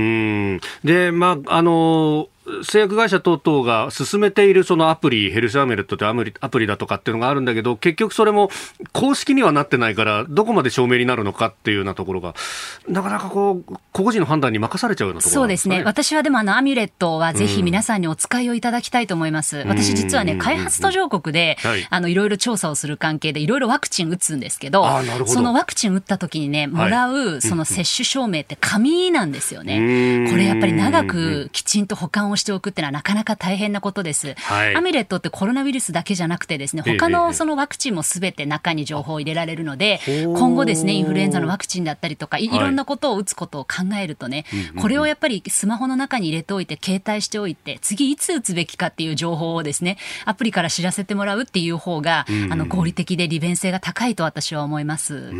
[0.84, 2.29] で、まあ、あの
[2.63, 8.49] 製薬会社等々が進めているそのアプリ、ヘルスアメレットというアプリだとかっていうのがあるんだけど、結局それも
[8.93, 12.36] 公式にはなってないから、どこまで証明になるのかっていうようなところが、
[12.88, 15.84] なかなかこう、個々人の判断に任されちゃうようなところ、ね、そうですね。
[15.84, 19.60] 私はでもあのアミュレットはぜひ皆さんにお使いをいただきたいと思います。
[19.60, 24.86] うん、私実はね、開発途上国で、はい、あの、いろいろ調査をする関係で、いろいろワクチン打つんですけど、
[25.19, 30.27] どそのワクチン打った時にね、もらうその接種証明って紙なんですよね。
[30.29, 34.36] これやっぱり長くきちんと保管ををしておくっていうのはなかなか大変なことです。
[34.36, 44.45] はい、アミレットってコロナウイルスだけじゃなくてですね、他のそのワクチンもすべて中に情報を入れられるので、今後ですね、インフルエンザのワクチンだったりとか、いろんなことを打つことを考えるとね、
[44.80, 55.32] これをやっぱりスマホの中に入れておいて、携帯しておいて、次いつ打つべきかっていう情報をですね、アプリから知らせてもらうっていう方が、あの合理的で利便性が高いと私は思います。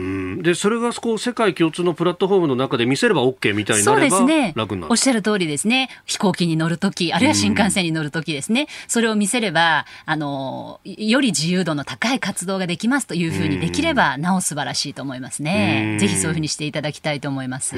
[0.42, 4.56] で、それがこう世界共通のプラットフォームの中で見せれば OK みたいになれば楽になる。
[4.56, 4.86] そうですね。
[4.90, 5.90] おっしゃる通りですね。
[6.06, 8.68] 飛行機に乗るとき、あるいは新幹線に乗るときですね。
[8.88, 15.98] それを見せれば、あの、より自由度の高い活動ができますというふうにできれば、なお素晴らしいと思いますね。
[16.00, 17.76] ぜひそういうふうにしていただきたいと思います。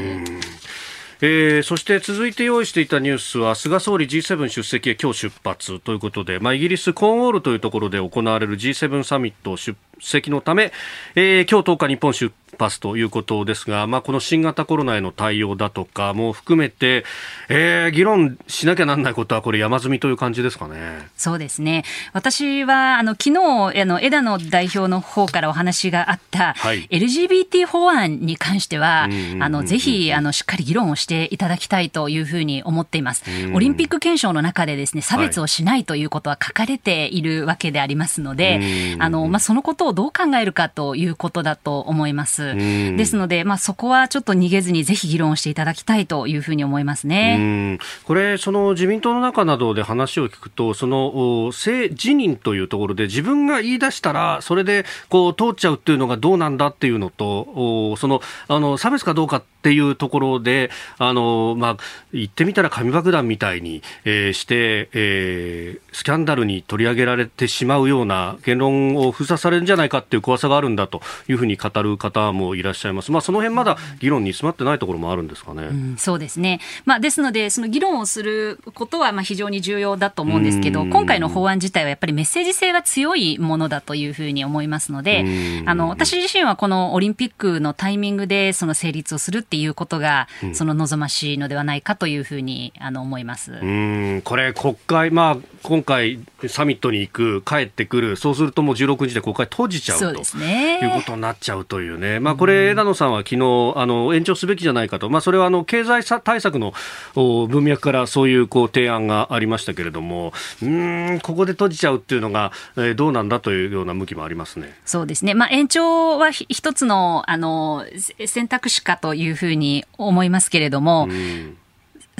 [1.19, 10.71] えー、そして続いて用意していたニュースは菅総理 G7 出席へ今日出発ということで、まあ、イギリスコーンウォールというところで行われる G7 サミット出席のため、
[11.15, 17.05] えー、今日10日日本出パスということですが、まあ、この新型コロナへの対応だとかも含めて、
[17.49, 21.07] えー、議論しなきゃなんないことは、これ、山積みという感じですかね。
[21.15, 21.83] そうですね、
[22.13, 29.07] 私はあの昨日あの枝野代表の方からお話があった、はい、LGBT 法案に関しては、
[29.39, 33.23] あのぜひあのしっかり議論をしていただきたいというふうに思っています。
[33.53, 42.46] オリンピック憲章の中でですね差別をしないということは書かれているわけでありますので、あのまあ、そのことをどう考えるかということだと思います。
[42.55, 47.79] ですので、まあ、そこはちょっと逃げずにぜひ議論していただきたいというふうに思いますね。
[48.05, 61.77] これ、その自民党の中などで話を聞くと、その性自認というところで自分が言い出したら、それでこう通っちゃうっていうのがどうなんだっていうのと、そのあの差別かどうかっていうところで、あのまあ、
[62.13, 73.11] 言ってみたら紙爆弾みたいに、えー、して、えー、スキャンダルに取り上げられてしまうような言論を封鎖されるんじゃないかっていう怖さがあるんだというふうに語る方もいらっしゃいます。
[73.11, 75.63] まあ、その辺まだ議論に詰まってないところもあるんですかね。
[75.63, 76.59] うん、そうですね。
[76.85, 85.25] まあ、ですので、その議論をすることはまあ非常に重要だと思うんですけど、今回の法案自体はやっぱりメッセージ性が強いものだというふうに思いますので、
[85.65, 93.53] あの、私自身はこのオリンピックのタイミングでその成立をするっていうことが、その望ましいのではないかというふうにあの思います。
[93.53, 95.37] うん、これ国会、まあ、
[95.67, 102.21] 今回サミットに行く、帰ってくる、そうするともう16日で国会閉じちゃうということになっちゃうというね。
[102.21, 105.09] まあ、これ、枝野さんは昨日、あの、延長すべきじゃないかと。
[105.09, 106.73] まあ、それはあの、経済対策の
[107.15, 110.31] 文脈からそういうこう提案がありましたけれども、
[110.63, 114.73] うん、ここで閉じちゃうっていうのが、えー、どうなんだというような向きもありますね。
[114.85, 115.33] そうですね。
[115.33, 117.83] まあ、延長は一つの、あの、
[118.25, 121.57] 選択肢かというふうに思いますけれども、うん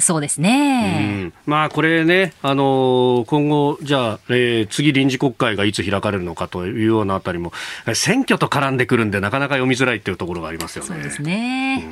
[0.00, 1.32] そうですね。
[1.44, 7.52] まあこれね、あのー、今後、じゃあ、えー、次臨時国会がいつ開かれるのかというようなあたりも、
[7.94, 10.88] 選挙と絡んでくるんで、なかなか読みづらいっていうところがありますよね。
[10.88, 11.84] そうですね。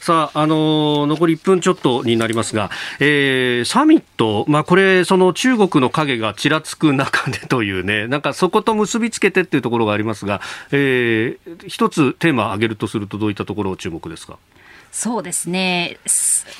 [0.00, 10.40] さあ、あのー、残り1分ちょっとになりますが、えー、サミット、まあ、これ、その中国の影がちらつく中でというね、 なんかそこと結びつけてっていうところがありますが、
[10.70, 14.38] えー、一つテーマを挙げるとすると、どういったところを注目ですか？
[14.90, 15.98] そうですね。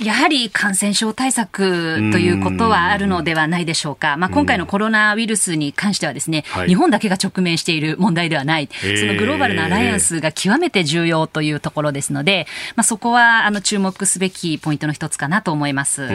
[0.01, 4.17] やはり感染症対策ということはあるのではないでしょうか。
[4.17, 8.69] まあ、今回のコロナウイルスに関してはですね、日本だけが直面している問題ではない。
[8.81, 16.09] そのグローバルなアライアンスが極めて重要というところですので、まあ、そこはあの注目すべきポイントの一つかなと思います。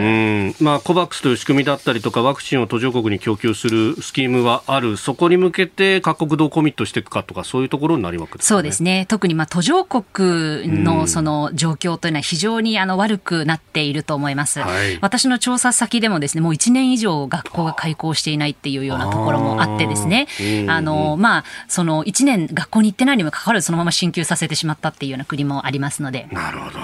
[0.60, 4.96] まあ、コバックスという仕組みだったりとか、ワクチンを途上国に供給するスキームはある。
[4.96, 9.04] そこに向けて各国どうコミットしていくかとか、そういうところになりますか、ね、そうですね。
[9.08, 20.26] 特にまあ途上国のその状況というのは非常にあの悪くなっていると思います、はい、私の調査先でもですねもう1年以上学校が開校していないっていうようなところもあってですね。
[20.68, 26.28] あのまあその1年学校に行ってないにもかかわらずそのまま進級させてしまったっていうような国もありますので。
[26.30, 26.78] なるほど。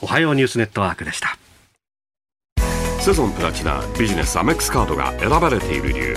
[0.00, 1.36] おはようニュースネットワークでした。
[3.00, 6.16] セゾンプラチナビジネスアメックスカードが選ばれている理由。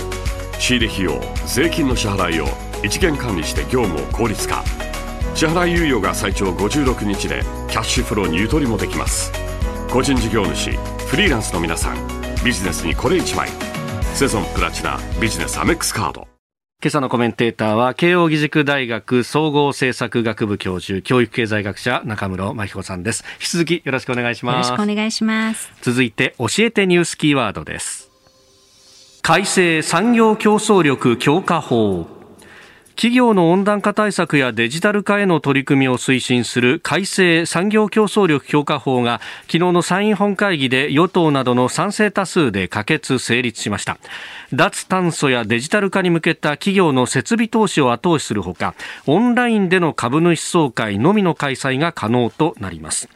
[0.57, 2.45] 仕入れ費用税金の支払いを
[2.81, 4.63] 一元管理して業務を効率化
[5.37, 9.31] 支払い猶予が最長56日でキャッシュフローにゆとりもできます。
[9.87, 11.97] 個人事業主フリーランスの皆さん
[12.43, 13.47] ビジネスにこれ1枚。
[14.15, 16.21] セゾンプラチナビジネスアメックスカード。
[16.81, 23.23] 今朝のコメンテーターは慶應義塾大学総合政策学部教授教育経済学者中室真彦さんです。
[23.33, 24.71] 引き続きよろしくお願いします。
[24.71, 25.71] よろしくお願いします。
[25.83, 28.09] 続いて教えてニュースキーワードです。
[29.21, 32.16] 改正産業競争力強化法
[32.97, 43.99] 企業の温暖化対策やデジタル化への取り組みを推進する改正産業競争力強化法が昨日の参院本会議で与党などの賛成多数で可決成立しました。
[44.51, 48.73] 脱炭素やデジタル化に向けた企業の設備投資を後押しするほか
[49.05, 53.09] オンラインでの株主総会のみの開催が可能となります。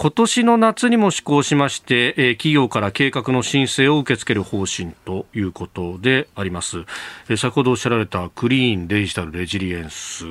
[0.00, 6.84] 今年の夏にも施行しまして、えー、企業から計画の申請を受け付ける方針ということであります。
[7.28, 10.24] えー、先ほどおっしゃられたクリーンデジタルレジリエンス、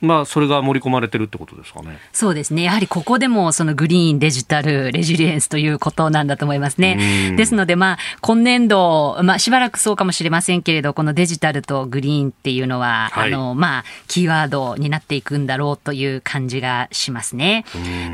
[0.00, 2.00] まあ、それが盛り込まれてるってことですかね。
[2.12, 2.64] そうですね。
[2.64, 7.36] やはりここでもそのグリーンデジタルレジリエンスということなんだと思いますね。
[7.36, 17.64] ですので、まあ、今年度、まあ、しばらくそうかもしれませんけれど、このデジタルとグリーンっていうのは、はい、あの、まあ、キーワードになっていくんだろうという感じがしますね。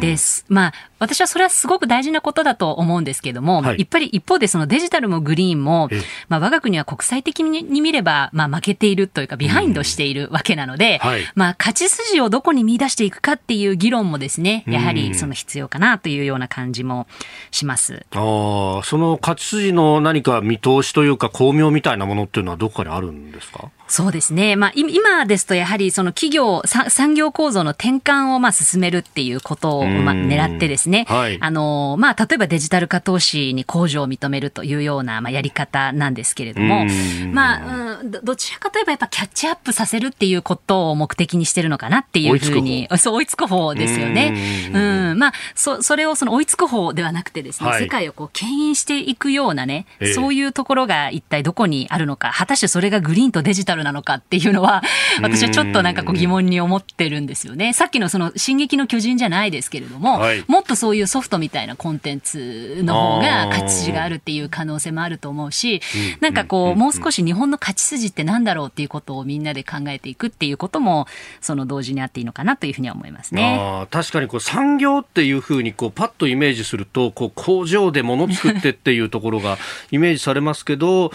[0.02, 0.44] です。
[0.50, 5.88] まあ、私はそれはすごく大事なことだと思うんですけれども、はい、やっぱり一方でそのデジタルもグリーンも、
[6.28, 17.06] まあ、我が国は国際的に見れば、まあ、負けているというか、ビハインドしているわけなので、はい、まあ、勝ち筋をどこに見出していくかっていう議論もですね、やはりその必要かなというような感じも
[17.50, 18.04] します。
[18.12, 23.70] ああ、その勝ち筋の何か見通しというか、巧妙みたいなものっていうのはどこかにあるんですか？
[23.86, 24.54] そうですね。
[24.54, 36.86] まあ、今ですとやはりその企業、産業構造の転換をまあ進めるっていうことをまあ狙ってですね、はい、あの、まあ、例えばデジタル化投資に控除を認めるというようなまあやり方なんですけれども、
[37.32, 44.70] まあ、うん、どちらかといえばやっぱキャッチアップさせるっていうことを目的にしてるのかなっていうふうに、そう、追いつく方ですよね。
[44.74, 54.82] うん、まあ、そ、それをその追いつく方ではなくてですね、はい、世界をこう牽引していくようなね、そういうところが一体どこにあるのか、果たしてそれがグリーンとデジタルルなのかっていうのは、
[55.22, 57.72] 私はちょっとなんかこう疑問に思ってるんですよね。
[57.72, 65.82] さっきのその、進撃の巨人じゃないですけれども、はい、もっとそういうソフトみたいなコンテンツの方が勝ち筋があるっていう可能性もあると思うし、
[66.20, 71.06] なんかこう、もう少し日本の勝ち筋ってなんだろうっていうことをみんなで考えていくっていうことも、
[71.40, 73.86] その同時にあっていいのかなというふうには思いますね。
[73.90, 79.58] 確かにこう産業っていうふうにこうパッとイメージすると、こう工場で物作ってっていうところが
[79.90, 81.12] イメージされますけど、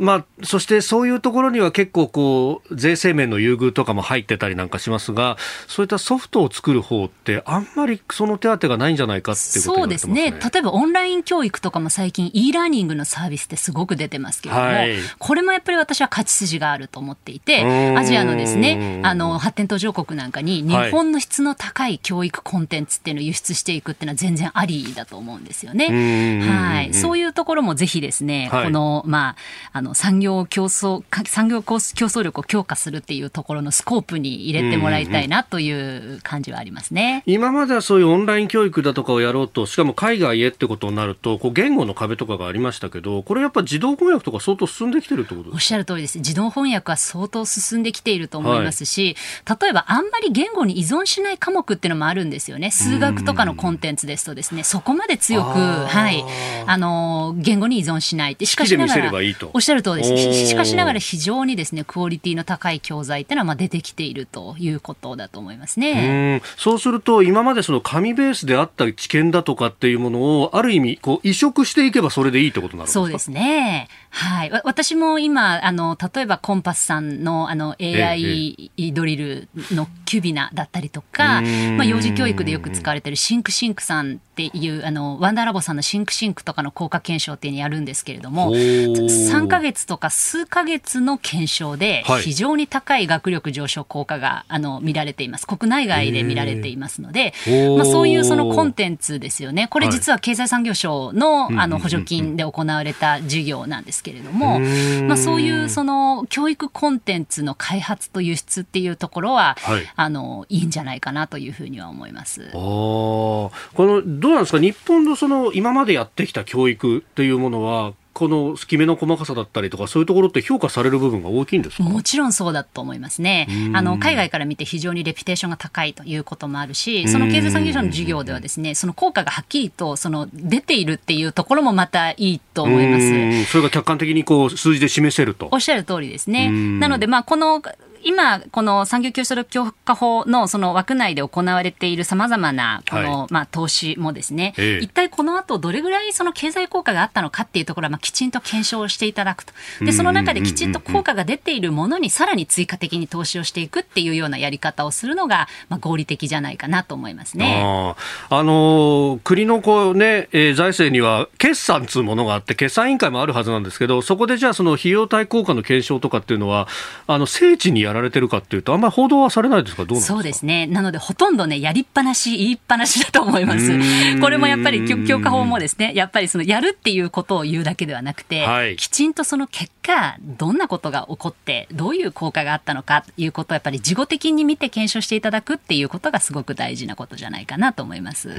[0.00, 5.36] まあ、そしてそういうところには結構こう税制面の優遇とかも入ってたりなんかしますが
[5.68, 10.30] そういったソフトを作る方ってあんまりその手当がないんじゃないかっていうこと、ね、そうですね。
[10.30, 17.62] 例えばオンライン教育とかも最近 e ラーニングのサービスってすごく出てますけれども、はい、これもやっぱり私は勝ち筋があると思っていて
[17.96, 26.40] アジアのですねあの発展途上国なんかに日本の質の高い教育コンテンツっていうのを輸出していくっていうのは全然ありだと思うんですよね。
[26.40, 29.36] はい、そういうところもぜひですね、はい、このま
[29.72, 37.22] ああの産業競争、産業競争力を強化するっていうところのスコープに入れてもらいたいなという感じはありますね。
[37.26, 45.54] 今まではそういうオンライン教育だとかをやろうと、しかも海外へってことになると、こう言語の壁とかがありましたけど、これやっぱ自動翻訳とか相当進んできてるってことですか？
[45.54, 46.18] おっしゃる通りです。
[46.18, 52.70] 自動翻訳は相当進んできていると思いますし、はい、例えばあんまり言語に依存しない科目っていうのもあるんですよね。
[52.70, 56.24] 数学とかのコンテンツですとですね、そこまで強く、はい、
[56.66, 58.32] あの、言語に依存しない。
[58.32, 59.12] って、しかしながら、
[59.52, 60.46] おっしゃる通りです。
[60.46, 66.42] しかしながら非常にですね、クオリティの高い教材っていうのはまあ出てきているということだと思いますね。
[66.44, 73.00] そうすると、今までその紙ベースであった知見だとかっていうものを、ある意味、こう移植していけばそれでいいってことなるんですか？
[73.00, 73.88] そうですね。
[74.12, 74.50] はい。
[74.64, 81.40] 私も今、あの、例えば COMPASS さんのあの AI ドリルの Qubena だったりとか、
[81.76, 83.82] まあ、幼児教育でよく使われている Think!Think!
[83.82, 86.44] さんっていう、あの、ワンダーラボさんの Think!Think!
[86.44, 95.46] とかの効果検証っていうのをやるんですけれども、3ヶ月とか数ヶ月の検証で、非常に高い学力上昇効果が、あの、見られています。
[95.46, 97.32] 国内外で見られていますので、
[97.76, 99.68] まあ、そういうそのコンテンツですよね。
[99.68, 104.60] これ実は経済産業省の、あの、補助金で行われた事業なんですけれども、
[105.06, 112.48] まあ、そういうその教育コンテンツの開発と輸出っていうところは、はい、あのいいんじゃないかなというふうには思います。
[112.48, 114.58] あこのどうなんですか？
[114.58, 121.84] 日本のその今までやってきた教育というものはこのきめの細かさだったりとか、そういうところって評価される部分が大きいんですか？
[121.84, 123.48] もちろんそうだと思いますね。
[123.72, 133.44] あの、海外から見て非常にレピュテーションが高いということもあるし、その経済産業省の授業ではですね、その効果がはっきりと、その、出ているっていうところもまたいいと思います。
[133.46, 135.48] それが客観的にこう、数字で示せると。
[135.50, 136.50] おっしゃる通りですね。
[136.50, 137.62] なので、まあ、この、
[138.04, 149.52] 今、この産業競争力強化法のその枠内で行われているさまざまなこの、はい、まあ投資もですね、ええ、一体この後どれぐらいその経済効果があったのかっていうところはまあきちんと検証していただくと。
[149.80, 157.62] で、その中できちんと効果が出ているものにさらに追加的に投資をしていくっていうようなやり方をするのが、まあ合理的じゃないかなと思いますね。
[157.64, 157.96] あ、
[158.28, 166.68] あのー、国のこうね、えー、財政には決算つうものがあって、決算委員会もあるはずなんですけど、そこでじゃあその費用対効果の検証とかっていうのは、
[167.06, 170.14] あの、聖地にややられてるかっていうと、あんまり報道はされないですか、どうなんですか？
[170.14, 170.66] そうですね。
[170.66, 174.20] なので、ほとんどね、やりっぱなし、言いっぱなしだと思います。
[174.20, 188.30] これもやっぱり、強化法もですね、やっぱりその、やるっていうことを言うだけではなくて、はい、きちんとその結果、どんなことが起こって、どういう効果があったのかということを、やっぱり事後的に見て検証していただくっていうことがすごく大事なことじゃないかなと思います。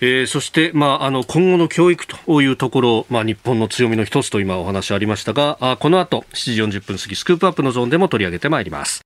[0.00, 9.02] えー、そして、まあ、あの今後の教育というところ、まあ、日本の強みの一つと今お話ありましたがあこの後7時40分過ぎスクープアップのゾーンでも取り上げてまいります。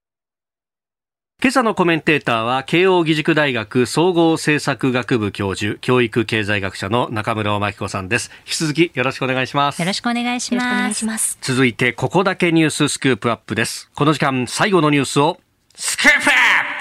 [1.43, 8.31] 今朝のコメンテーターは慶應義塾大学総合政策学部教授教育経済学者の中村真紀子さんです。
[8.47, 9.81] 引き続きよろしくお願いします。
[9.81, 11.37] よろしくお願いします。
[11.43, 13.91] 続いてここだけニューススクープアップです。
[13.95, 15.39] この時間最後のニュースを
[15.75, 16.74] スクープアップ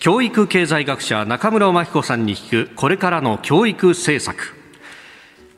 [0.00, 4.54] 教育経済学者中村真紀子さんに聞くこれからの教育政策。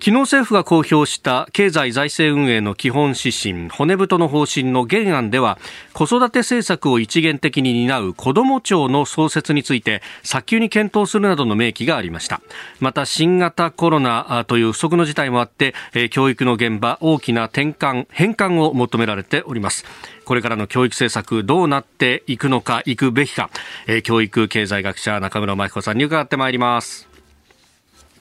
[0.02, 5.58] 昨日政府が公表した経済財政運営の基本指針骨太の方針の原案では
[5.92, 12.40] 子育て政策を一元的に担う子ども庁の創設について早急に検討するなどの明記がありました。
[12.78, 15.74] また新型コロナという不測の事態もあって
[16.08, 19.84] 教育の現場大きな転換変換を求められております。
[20.30, 23.50] これからの教育政策どうなっていくのかいくべきか
[23.88, 27.08] え、教育経済学者中村真紀子さんに伺ってまいります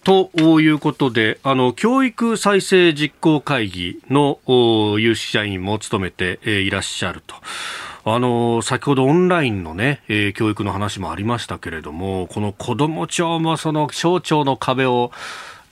[0.04, 4.40] ということで、あの、教育再生実行会議の
[4.98, 7.36] 有識者員も務めていらっしゃると。
[8.06, 15.12] あの、先ほどオンラインのね、えー、教育の話もありましたけれども、この子ども庁もその省庁の壁を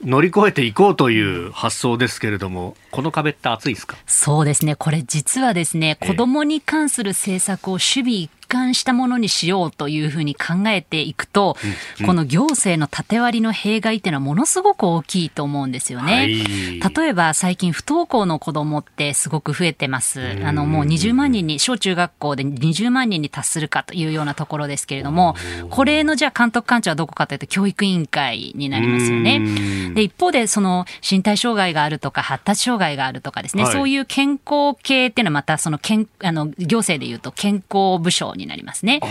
[0.03, 3.97] 乗り越えていこうという発想ですけれども、この壁って厚いですか？
[4.05, 4.75] そうですね。
[4.75, 11.71] これ実はですね、子供に関する政策を守備一貫したものにしようというふうに考えていくと、うん
[12.01, 16.13] うん、この行政の縦割りの弊害っていうのはものすごく大きいと思うんですよね。
[16.13, 20.37] はい、例えば最近不登校の子供ってすごく増えてます。
[20.43, 25.35] あのもう20万人に、小中学校で20万人に達するかというようなところですけれども、
[25.69, 29.41] これのじゃあ監督官庁はどこかというと教育委員会になりますよね。
[29.93, 39.01] で、一方でその身体障害があるとか発達障害があるとかですね、はい、そういう健康系っていうのはまたその健あの行政でいうと健康部署になりますね。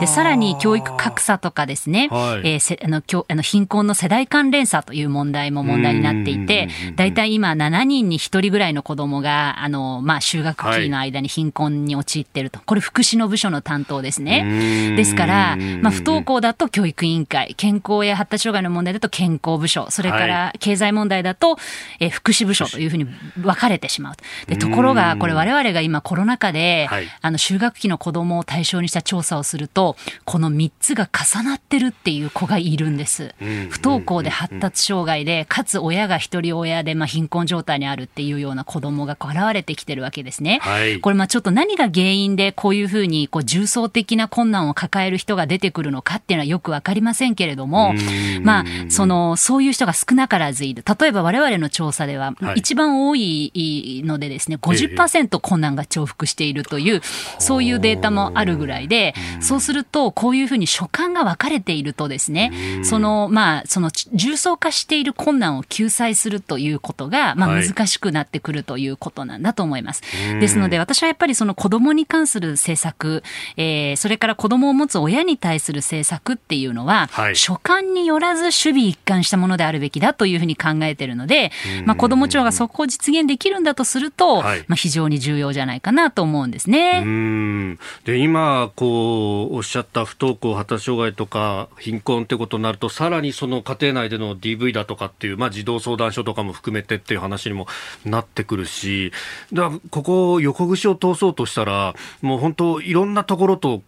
[0.00, 12.60] で、さらに教育格差とかですね、はい、えー、せあのあの貧困の世代間連鎖という問題も問題になっていて、大体今7人に1人ぐらいの子供が、あの、まあ、就学期の間に貧困に陥っていると。
[12.64, 14.94] これ福祉の部署の担当ですね。
[14.96, 21.56] ですから、まあ、不登校だと教育委員会、健康や発達障害の問題だと健康部署、それから経済問題だと、
[22.00, 23.06] えー、福祉部署というふうに
[23.36, 24.14] 分かれてしまう。
[24.46, 33.34] でところが、これ我々が今コロナ禍で、はい、あの、就学期の子供を対象にした調査をすると、この3つが重なってるっていう子がいるんです。
[33.70, 40.58] 不登校で発達障害で、かつ親が一人親で、まあ、貧困状態にあるっていうような子供が現れてきてるわけですね。
[40.62, 47.94] はい、これ、まあちょっと何が原因でこういうふうに、こう、重層的な困難を抱える人が出てくるのかっていうのはよくわかりませんけれども、
[48.42, 50.84] まあ、その、そういう人が少なからずいる。
[51.00, 57.00] 例えば我々の調査では、一番多いのでですね、50%困難が重複しているという、
[57.38, 62.52] そういうデータもあるぐらいで、そうすると、こういうふうに所管が分かれているとですね、
[62.82, 70.02] その、まあ、その重層化している困難を救済するということが、まあ、難しくなってくるということなんだと思います。
[70.40, 73.22] ですので、私はやっぱりその子供に関する政策、
[73.56, 81.52] えー、それから子供を持つ親に対する政策っていうのは、はい、所管によらず守備一貫したものであるべきだというふうに考えているので、
[81.84, 87.02] まあ、子供庁がそこを実現できるんだとすると、はい、まあ、非常に重要じゃないかなと思うんですね。
[87.04, 87.78] うん。
[88.04, 97.66] で今こうおっしゃった不登校、発達障害とか貧困ってことになるとさらにその家庭内での DV だとかっていう、まあ、児童相談所とかも含めてっていう話にも
[98.04, 99.12] なってくるし
[99.52, 103.82] だここ横串を通そうとしたらもう本当いろんなところと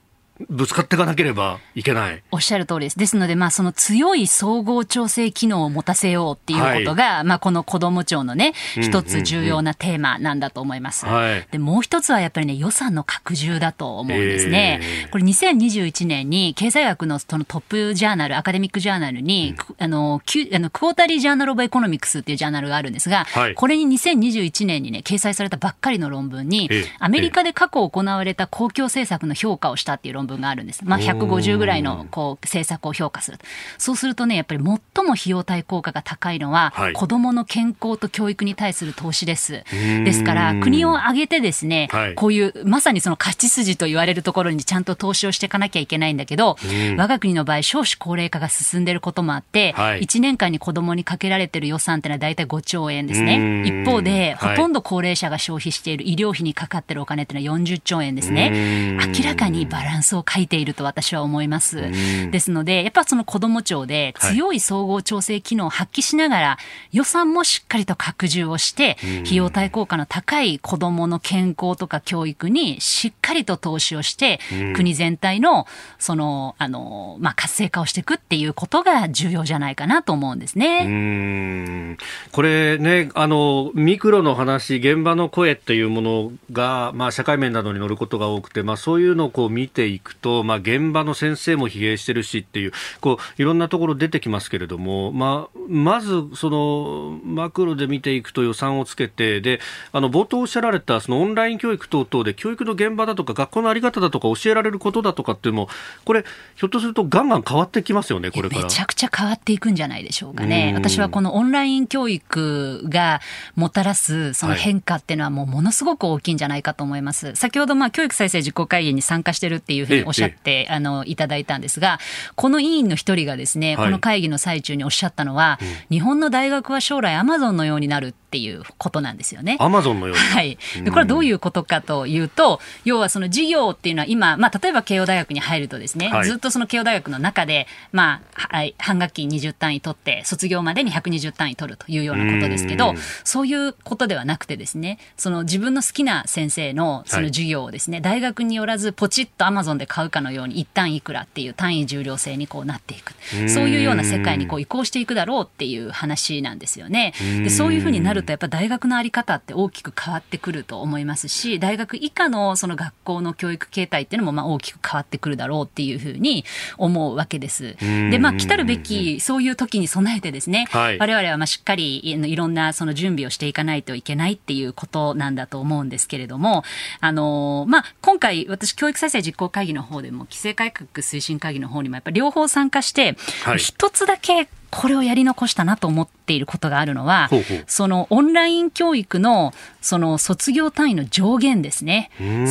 [0.48, 2.22] ぶつかっていかなければいけない。
[2.30, 2.98] おっしゃる通りです。
[2.98, 11.06] ですので、まあ、その強い総合調整機能を持たせようっていうことが、はい、まあ、この子ども庁のね、一つ重要なテーマなんだと思います。
[11.50, 14.80] で、もう一つはやっぱりね、予算の拡充だと思うんですね。
[14.82, 30.84] えー、これ2021年に経済学のそのトップジャーナル、アカデミックジャーナルに、うん、あの、あのクォータリージャーナルオブエコノミクスっていうジャーナルがあるんですが、はい、これに2021年にね、掲載されたばっかりの論文に、えー、アメリカで過去行われた公共政策の評価をしたっていう論文文があるんです。
[30.84, 33.38] まあ、150ぐらいのこう政策を評価する。
[33.78, 39.64] そうするとね、やっぱり最も費用対効果が高いのは、はい子どもの健康と教育に対する投資です。
[39.72, 46.56] ですから、国を挙げてですね、はいこういうまさにその勝ち筋と言われるところにちゃんと投資をしていかなきゃいけないんだけど、
[46.96, 53.36] 我が国の場合、少子高齢化が進んでいることもあって、はい1年間に子どもにかけられている予算ってのは大体5兆円ですね。
[53.36, 58.96] うん一方で、はいほとんど高齢者が消費している医療費にかかっているお金っていうのは40兆円ですね。
[59.14, 61.90] 明らかにバランスを欠いていると私は思います。
[62.30, 66.58] ですので、やっぱその子ども庁で強い総合調整機能を発揮しながら、
[66.92, 74.40] 予算もしっかりと拡充をして、費用対効果の高い子どもの健康とか教育にしっかりと投資をして、
[74.74, 75.66] 国全体の、
[75.98, 81.96] その、あの、まあ、活性化をしていくっていうことが重要じゃないかなと思うんですうね。
[82.32, 99.60] これね、あの、ミクロの話、現場の声っていうものが、まあ、社会面などに乗ることが多くて、まあ、そういうのをこう見ていくと、まあ、現場の先生も疲弊してるしっていう、こう、いろんなところ出てきますけれども、まあ、まず、その、マクロで見ていくと予算をつけて、で、
[99.92, 105.68] あの、冒頭おっしゃられた、そのオンライン教育等々で、教育の現場だとか、学校のあり方だとか、教えられることだとかっていうのも、
[106.04, 106.24] これ、
[106.56, 108.62] ひょっとするとガンガン変わってきますよね、これから。
[108.62, 110.72] めちゃくちゃ変わっていくんじゃないでしょうかね。
[110.74, 113.20] うん私はこのオンライン教育が
[113.56, 117.34] もたらすその変化っていうのはもうものすごく大きいんじゃないかと思います。
[117.34, 121.98] 先ほどまあ教育再生実行会議に参加してるっていうふうにおっしゃって、あのいただいたんですが、
[122.34, 123.84] この委員の一人がですね、はい。
[123.86, 125.58] この会議の最中におっしゃったのは、
[125.90, 129.56] 日本の大学は将来アマゾンのようになるっていうことなんですよね。
[129.58, 130.22] アマゾンのように。
[130.22, 153.14] はい、でこれはどういうことかというと、要はその授業っていうのは今、まあ、例えば慶応大学に入るとですね、はいずっとその慶応大学の中で、まあはい、半学期20単位取って、卒業までに120単位取るというようなことですけどうん、そういうことではなくてですね、その自分の好きな先生のその授業をですね、大学によらずポチッとアマゾンで買うかのように、一単いくらっていう単位重量制にこうなっていく。
[153.48, 157.14] そういうような世界にこう移行していくだろうっていう話なんですよね。
[157.20, 166.44] でそういうふうになると、やっぱ大学のあり方って大きく変わってくると思いますし、大学以下のその学校の教育形態っていうのもまあ大きく変わってくるだろうっていうふうに
[166.76, 167.76] 思うわけです。
[167.78, 170.98] で、まあ、来たるべきそういう時に備えてですね、はい。
[170.98, 176.64] 我々はまあしっかりいいろんなその準備をしていかないといけないっていうことなんだと思うんですけれども、
[177.00, 183.58] あのまあ、今回私教育再生実行会議の方でも規制改革推進会議の方にもやっぱり両方参加して、はい。
[183.58, 192.10] 一つだけこれをやり残したなと思っていることがあるのは、ほうほうそのオンライン教育のその卒業単位の上限ですね。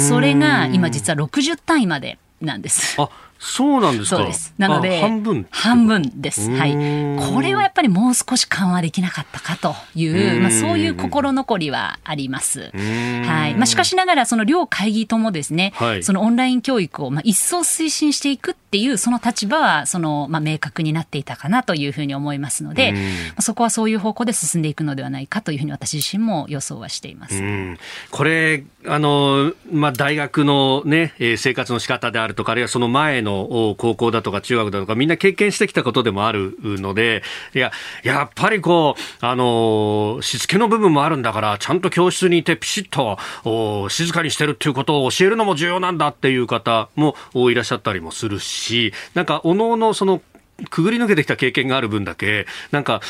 [0.10, 2.98] それが今実は60単位までなんです。
[3.40, 4.18] あ、そうなんですか。
[4.18, 4.54] そうです。
[4.58, 5.48] なので、あ半分。
[5.50, 6.50] 半分です。
[6.52, 6.74] はい。
[6.74, 12.72] うんこれはやっぱりもう少し緩和できなかったかという、まあそういう心残りはあります。
[12.74, 13.56] はい。
[13.56, 23.00] まあしかしながら、その両会議ともですね、はいそのオンライン教育をまあ一層推進していくっていう、その立場は、その、まあ明確になっていたかなというふうに思いますので、ま
[23.38, 27.36] あそこはそういう方向で進んでいくのではないかというふうに私自身も予想はしています。
[27.36, 27.78] うん
[28.12, 37.24] これ、あの、まあ、大学のね、えー生活の仕方であるとか、あるいはその前のお高校だとか中学だとか、みんな経験してきたことでもあるので、
[37.54, 37.72] いや、
[38.04, 50.22] やっぱりこう、あの、しつけの部分もあるんだから、ちゃんと教室にいてピシッと静かにしてるっていうことを教えるのも重要なんだっていう方もいらっしゃったりもするし、なんか、おのおのその、
[50.70, 53.02] くぐり抜けてきた経験がある分だけ、なんか、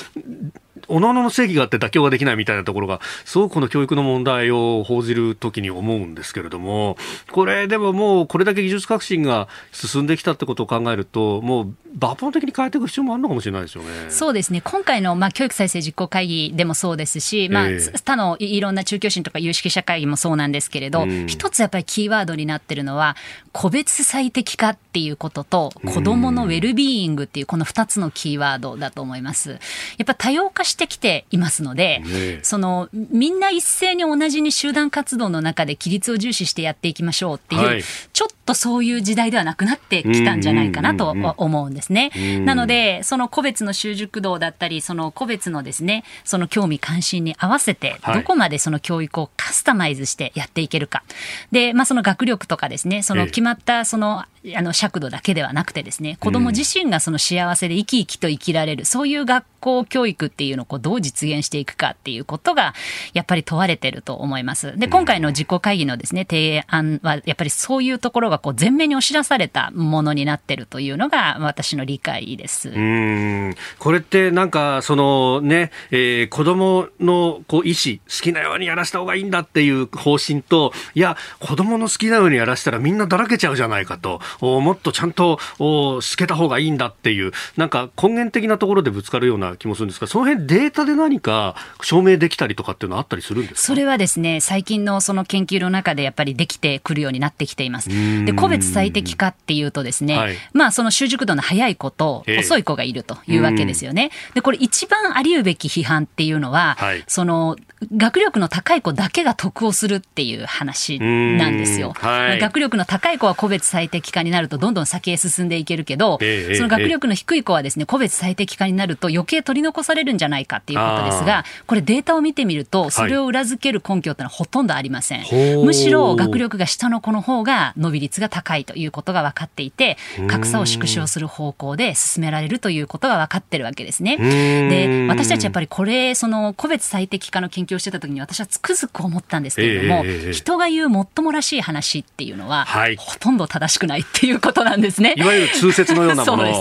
[0.87, 6.97] おのおのの正義があって妥協ができないみたいなところが、すごくこの教育の問題を報じるときに思うんですけれども、
[7.31, 13.89] これでももうこれだけ技術革新が進んできたってことを考えると、もう抜本的に変えていく必要もあるのかもしれないですよね。
[14.09, 14.61] そうですね。
[14.61, 23.15] 今回の、まあ、教育再生実行会議でもそうですし、まあ、ええ他のいいろんな中教審とか有識者会議もそうなんですけれど、うん一つやっぱりキーワードになってるのは、
[23.51, 29.51] 個別最適化っていうことと、子供のウェルビーイングっていうこの二つのキーワードだと思います。
[29.51, 29.57] や
[30.03, 37.83] っぱ多様化してきていますので、えその、みんな一斉に同じに集団活動の中で規律を重視してやっていきましょうっていう、はい。
[37.83, 42.11] ちょっとそういう時代ではなくなってきたんじゃないかなと思うんですね。
[42.45, 48.15] なので、その個別の習熟度だったり、その個別のですね、その興味関心に合わせて、はい。
[48.15, 51.03] どこまでその教育をカスタマイズしてやっていけるか。
[51.51, 53.17] で、まあその学力とかですね、そえ。
[53.17, 62.73] えの決まったその、あの尺度だけではなくてですね、子供自身がその幸せで生き生きと生きられる、そういう学校教育っていういうのをこうどう実現していくかっていうことが
[63.13, 64.77] やっぱり問われてると思います。
[64.77, 72.69] で今回の実行会議のですね提案はやっぱりそういうところがこう前面に押し出されたものになってるというのが私の理解です。
[72.69, 97.89] うんこれってなんかそのね、えー、子供のこう意思好きなようにやらせた方がいいんだっていう方針といや子供の好きなようにやらせたらみんなだらけちゃうじゃないかともっとちゃんと透けた方がいいんだっていうなんか根源的なところでぶつかるような気もするんですがその辺データで何か証明できたりとかっていうのはあったりするんですそれはですね最近のその研究の中でやっぱりできてくるようになってきています。
[98.25, 104.11] で個別最適化っていうとですね、はい、まあその習熟度の早い子と遅い子がいるというわけですよね。
[104.33, 107.57] でこれ一番あり得べき批判っていうのは、はい、その
[107.95, 111.93] 学力の高い子だけが得をするっていう話なんですよ。
[111.95, 125.25] はい、学力の高い子は個別最適化になるとどんどん先へ進んでいけるけど、えー、その学力の低い子はですね個別最適化になると余計取り残されるんじゃないかっていうことですが、これデータを見てみるとそれを裏付ける根拠ってのはほとんどありません。
[125.63, 129.97] むしろ学力が下の子の方が伸び率が高いということが分かっていて、
[130.27, 134.17] 格差を縮小する方向で進められるということが分かってるわけですね。
[134.17, 145.15] で、私たちやっぱりこれその個別最適化の研究をしてた時に私はつくづく思ったんですけれども、えー、人が言うもっともらしい話っていうのは、はい、ほとんど正しくないっていうことなんですね。
[145.17, 146.53] いわゆる通説のようなもの そうで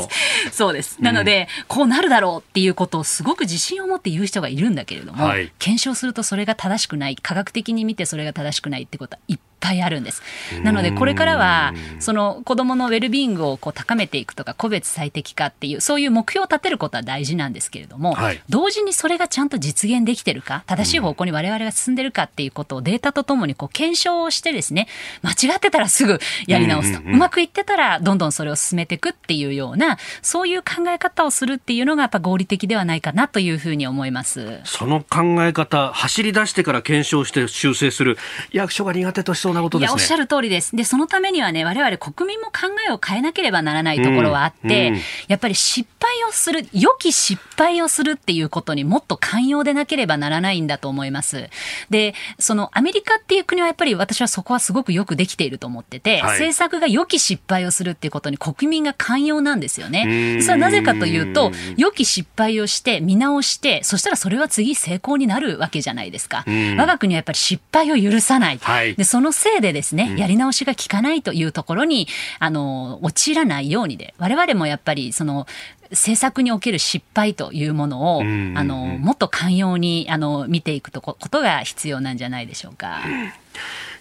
[0.50, 0.56] す。
[0.56, 0.98] そうです。
[1.00, 10.22] なので、うん、こうなるだろうっていうことをすごく自信を持って言う人がいるんだけれども、はい、検証するとそれが正しくない、科学的に見てそれが正しくないってことはいっぱいあるんです。
[10.62, 24.88] なのでこれからはその子どものウェルビーイングをこう高めていくとか個別最適化っていうそういう目標を立てることは大事なんですけれども、はい、同時にそれがちゃんと実現できてるか正しい方向に我々が進んでるかっていうことをデータとともにこう検証をしてですね
[25.22, 34.60] 間違ってたらすぐやり直すと、うまくいってたらどんどんそれを進めていくっていうようなそういう考え方をするっていうのがやっぱ合理的ではないかなというふうに思います。
[34.64, 38.18] その考え方走り出してから検証して修正する。
[38.52, 39.92] 役所が苦手としそうなことですね。
[39.94, 40.74] おっしゃる通りです。
[40.74, 45.95] で、そのためにはね、我々国民も考えを変えなければならないところはあって、うんうん、やっぱり失敗
[46.28, 51.48] をする、良き失敗をするっていうことにもっと寛容でなければならないんだと思います。
[51.90, 60.40] で、そのアメリカっていう国はやっぱり私はそこはすごくよくできていると思ってて、はい、政策が良き失敗をするっていうことに国民が寛容なんですよね。
[60.42, 66.44] それはなぜかというと、良き失敗をして見直して、そしたらそれは次成功になるわけじゃないですか。
[66.46, 68.58] 我が国はやっぱり失敗を許さない。
[68.60, 72.08] はい、で、そのせいでですね、やり直しが効かないというところに、
[72.38, 75.46] あの、陥らないようにで、我々もやっぱり、その、
[75.90, 83.00] 政策における失敗というものを、あの、もっと寛容に、あの、見ていくとことが必要なんじゃないでしょうか。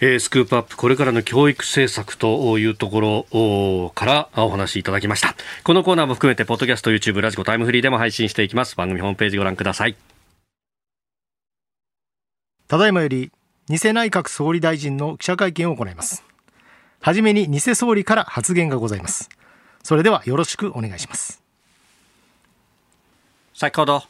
[0.02, 5.36] えー、スクープアップ、これからの教育政策というところからお話しいただきました。
[5.64, 8.76] このコーナーも含めて、ポッドキャスト、YouTube、ラジコ、タイムフリーでも配信していきます。
[8.76, 9.96] 番組ホームページご覧ください。
[12.68, 13.32] ただいまより
[13.70, 16.24] 偽内閣総理大臣の記者会見を行います。
[17.00, 19.30] はじめに偽総理から発言がございます。
[19.84, 21.45] それではよろしくお願いします。
[23.58, 24.04] 先ほど、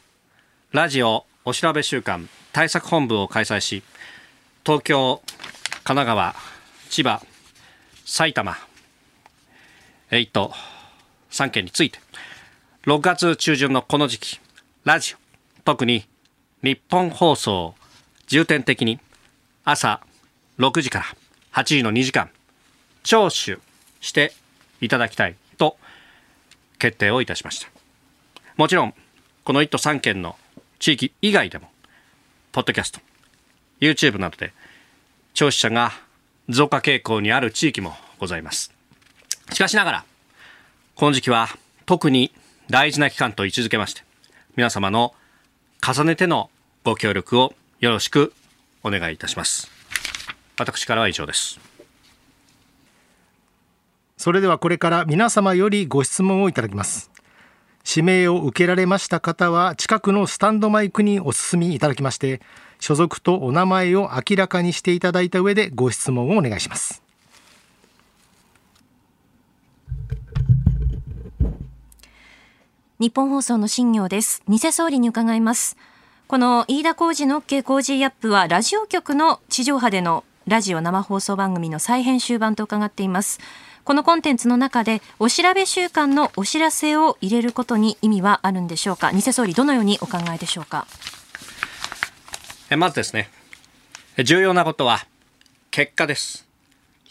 [0.72, 3.84] ラジオお調べ週間対策本部を開催し、
[4.64, 5.22] 東京、
[5.84, 6.34] 神奈川、
[6.90, 7.22] 千葉、
[8.04, 8.56] 埼玉、
[10.10, 10.52] 1都
[11.30, 12.00] 3県について、
[12.86, 14.40] 6月中旬のこの時期、
[14.82, 15.16] ラジオ、
[15.62, 16.08] 特に
[16.64, 17.76] 日本放送、
[18.26, 18.98] 重点的に
[19.64, 20.00] 朝
[20.58, 21.04] 6時から
[21.52, 22.30] 8時の2時間
[23.04, 23.60] 聴取
[24.00, 24.32] して
[24.80, 25.76] いただきたいと
[26.80, 27.68] 決定をいたしました。
[28.56, 28.94] もちろん
[29.46, 30.34] この1都3県の
[30.80, 31.70] 地域以外でも
[32.50, 32.98] ポッドキャスト
[33.80, 34.52] YouTube などで
[35.34, 35.92] 聴取者が
[36.48, 38.72] 増加傾向にある地域もございます。
[39.52, 40.04] しかしながら
[40.96, 41.46] この時期は
[41.84, 42.32] 特に
[42.70, 44.02] 大事な期間と位置づけまして
[44.56, 45.14] 皆様の
[45.80, 46.50] 重ねての
[46.82, 48.32] ご協力をよろしく
[48.82, 49.70] お願いいたします。
[50.58, 51.60] 私からは以上です。
[54.16, 57.15] それではこれから皆様よりご質問をいただきます。
[57.88, 62.40] 指名を受けられました方は近くのスタンドマイクにお進みいただきまして
[62.80, 67.02] 所属とお名前を明らかにしていただいた上でご質問をお願いします。
[72.98, 74.42] 日本放送の新業です。
[74.48, 75.76] 偽総理に伺います。
[76.26, 83.38] この飯田浩二の OK 工事アップはラジオ局の地上波でのラジオ生放送番組の再編集版と伺っています。
[83.86, 89.12] このコンテンツの中でお調べ週間のお知らせを入れることに意味はあるんでしょうか？
[89.12, 90.88] 偽総理どのようにお考えでしょうか？
[92.76, 93.30] まずですね、
[94.24, 95.06] 重要なことは
[95.70, 96.48] 結果です。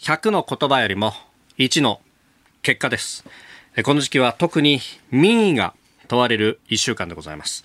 [0.00, 1.14] 100の言葉よりも
[1.56, 2.02] 1の
[2.60, 3.24] 結果です。
[3.82, 5.72] この時期は特に民意が
[6.08, 7.64] 問われる1週間でございます。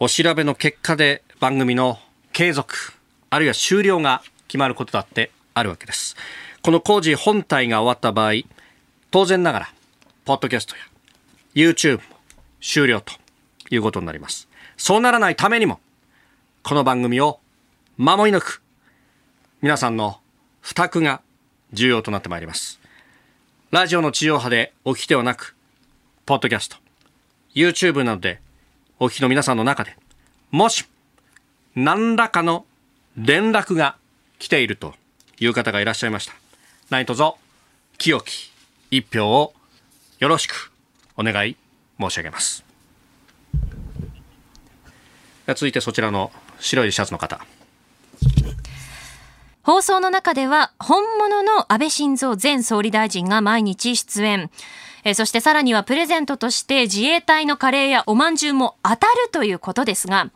[0.00, 1.96] お調べの結果で番組の
[2.32, 2.74] 継続
[3.30, 6.16] あるいは終了が決まることだってあるわけです
[6.62, 8.32] この工事本体が終わった場合
[9.10, 9.72] 当然ながら
[10.24, 10.82] ポッドキャストや
[11.54, 12.02] YouTube も
[12.60, 13.12] 終了と
[13.70, 14.48] いうことになります。
[14.76, 15.80] そうならないためにも
[16.62, 17.40] この番組を
[17.96, 18.62] 守り抜く
[19.60, 20.20] 皆さんの
[20.60, 21.20] 負託が
[21.72, 22.80] 重要となってまいります。
[23.72, 25.56] ラジオの地上波でお聞きではなく
[26.26, 26.76] ポッドキャスト
[27.54, 28.40] YouTube などで
[29.00, 29.96] お聞きの皆さんの中で
[30.50, 30.84] もし
[31.74, 32.66] 何らかの
[33.16, 33.96] 連絡が
[34.38, 34.94] 来ていると
[35.40, 36.41] いう方がいらっしゃいました。
[36.92, 37.36] 何卒
[37.96, 38.52] 清き
[38.90, 39.54] 一票を
[40.18, 40.70] よろしく
[41.16, 41.56] お願い
[41.98, 42.62] 申し上げます
[45.46, 46.30] 続いてそちらの
[46.60, 47.40] 白いシャツの方
[49.62, 54.50] 放送の中では本物の安倍晋三前総理大臣が毎日出演。
[55.02, 60.30] えそしてさらにはプレゼントとして自衛隊のカレーやおまんじゅうも当たるということですが、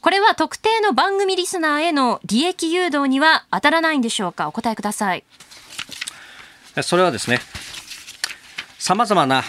[0.00, 4.48] これは特定の番組リスナーへの利益誘導には当たらないんでしょうか？
[4.48, 5.24] お答えください。
[6.82, 7.40] それはですね、
[8.78, 9.42] 様々な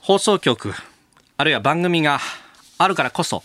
[0.00, 0.74] 放送局、
[1.36, 2.20] あるいは番組が
[2.78, 3.42] あるからこそ、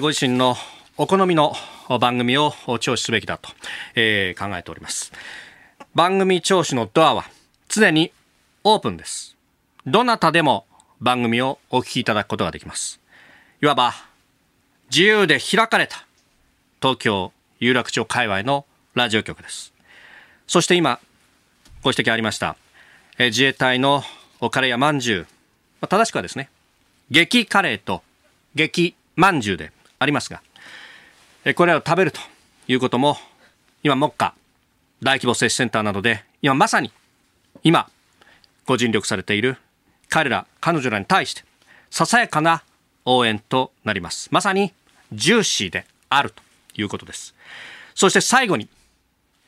[0.00, 0.56] ご自身の
[0.96, 1.54] お好みの
[2.00, 3.50] 番組を聴取すべきだと、
[3.94, 5.12] えー、考えております。
[5.94, 7.24] 番組聴取のドアは
[7.68, 8.12] 常に
[8.64, 9.36] オープンです。
[9.86, 10.66] どなたでも
[11.00, 13.00] 番組をお聞きいただくことができます。
[13.62, 13.94] いわば
[14.90, 16.06] 自由で開かれた
[16.80, 19.72] 東京有楽町界隈のラジオ局です。
[20.46, 20.98] そして今
[21.82, 22.56] ご指摘ありました、
[23.18, 24.04] え自衛隊の
[24.52, 25.20] カレーやまんじゅう、
[25.80, 26.48] まあ、正しくはですね、
[27.10, 28.04] 激カレーと
[28.54, 30.42] 激まんじゅうでありますが、
[31.44, 32.20] えこれらを食べると
[32.68, 33.18] いうことも、
[33.82, 34.32] 今、目下、
[35.02, 36.92] 大規模接種センターなどで、今まさに、
[37.64, 37.90] 今、
[38.64, 39.56] ご尽力されている
[40.08, 41.42] 彼ら、彼女らに対して、
[41.90, 42.62] ささやかな
[43.04, 44.28] 応援となります。
[44.30, 44.72] まさに、
[45.12, 46.44] ジューシーであると
[46.76, 47.34] いうことです。
[47.96, 48.68] そして最後に、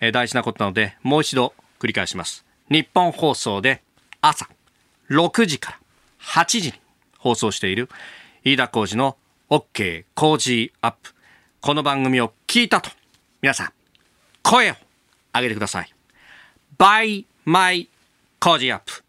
[0.01, 1.55] え大事なことなので、もう一度
[1.85, 2.47] 繰り返します。
[2.71, 3.83] 日本放送で
[4.23, 4.49] 朝
[5.11, 5.79] 6時から
[6.43, 6.75] 8時に
[7.19, 7.91] 放送している
[8.43, 9.19] 飯田浩二の
[9.51, 11.15] OK 工事アップ
[11.61, 12.91] この番組を聞いたと、
[13.43, 13.73] 皆さん、
[14.43, 14.75] 声を
[15.35, 15.91] 上げてください。
[16.79, 17.89] by my
[18.39, 19.03] 工事アップ。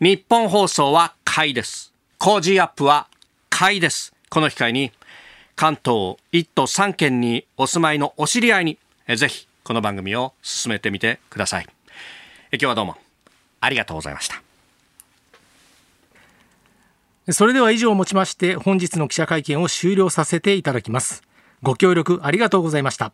[0.00, 1.92] 日本放送は買いです。
[2.18, 3.08] 工事アップは
[3.50, 4.14] 買いです。
[4.30, 4.92] この機会に、
[5.54, 8.78] 関東1都3県にお住まいのお知り合いに、
[9.14, 11.75] ぜひこの番組を進めてみてください。
[12.56, 12.96] 今日はどうも
[13.60, 14.42] ありがとうございました。
[17.32, 21.22] それでは以上をもちまして本日の記者会見を終了させていただきます。
[21.62, 23.12] ご協力ありがとうございました。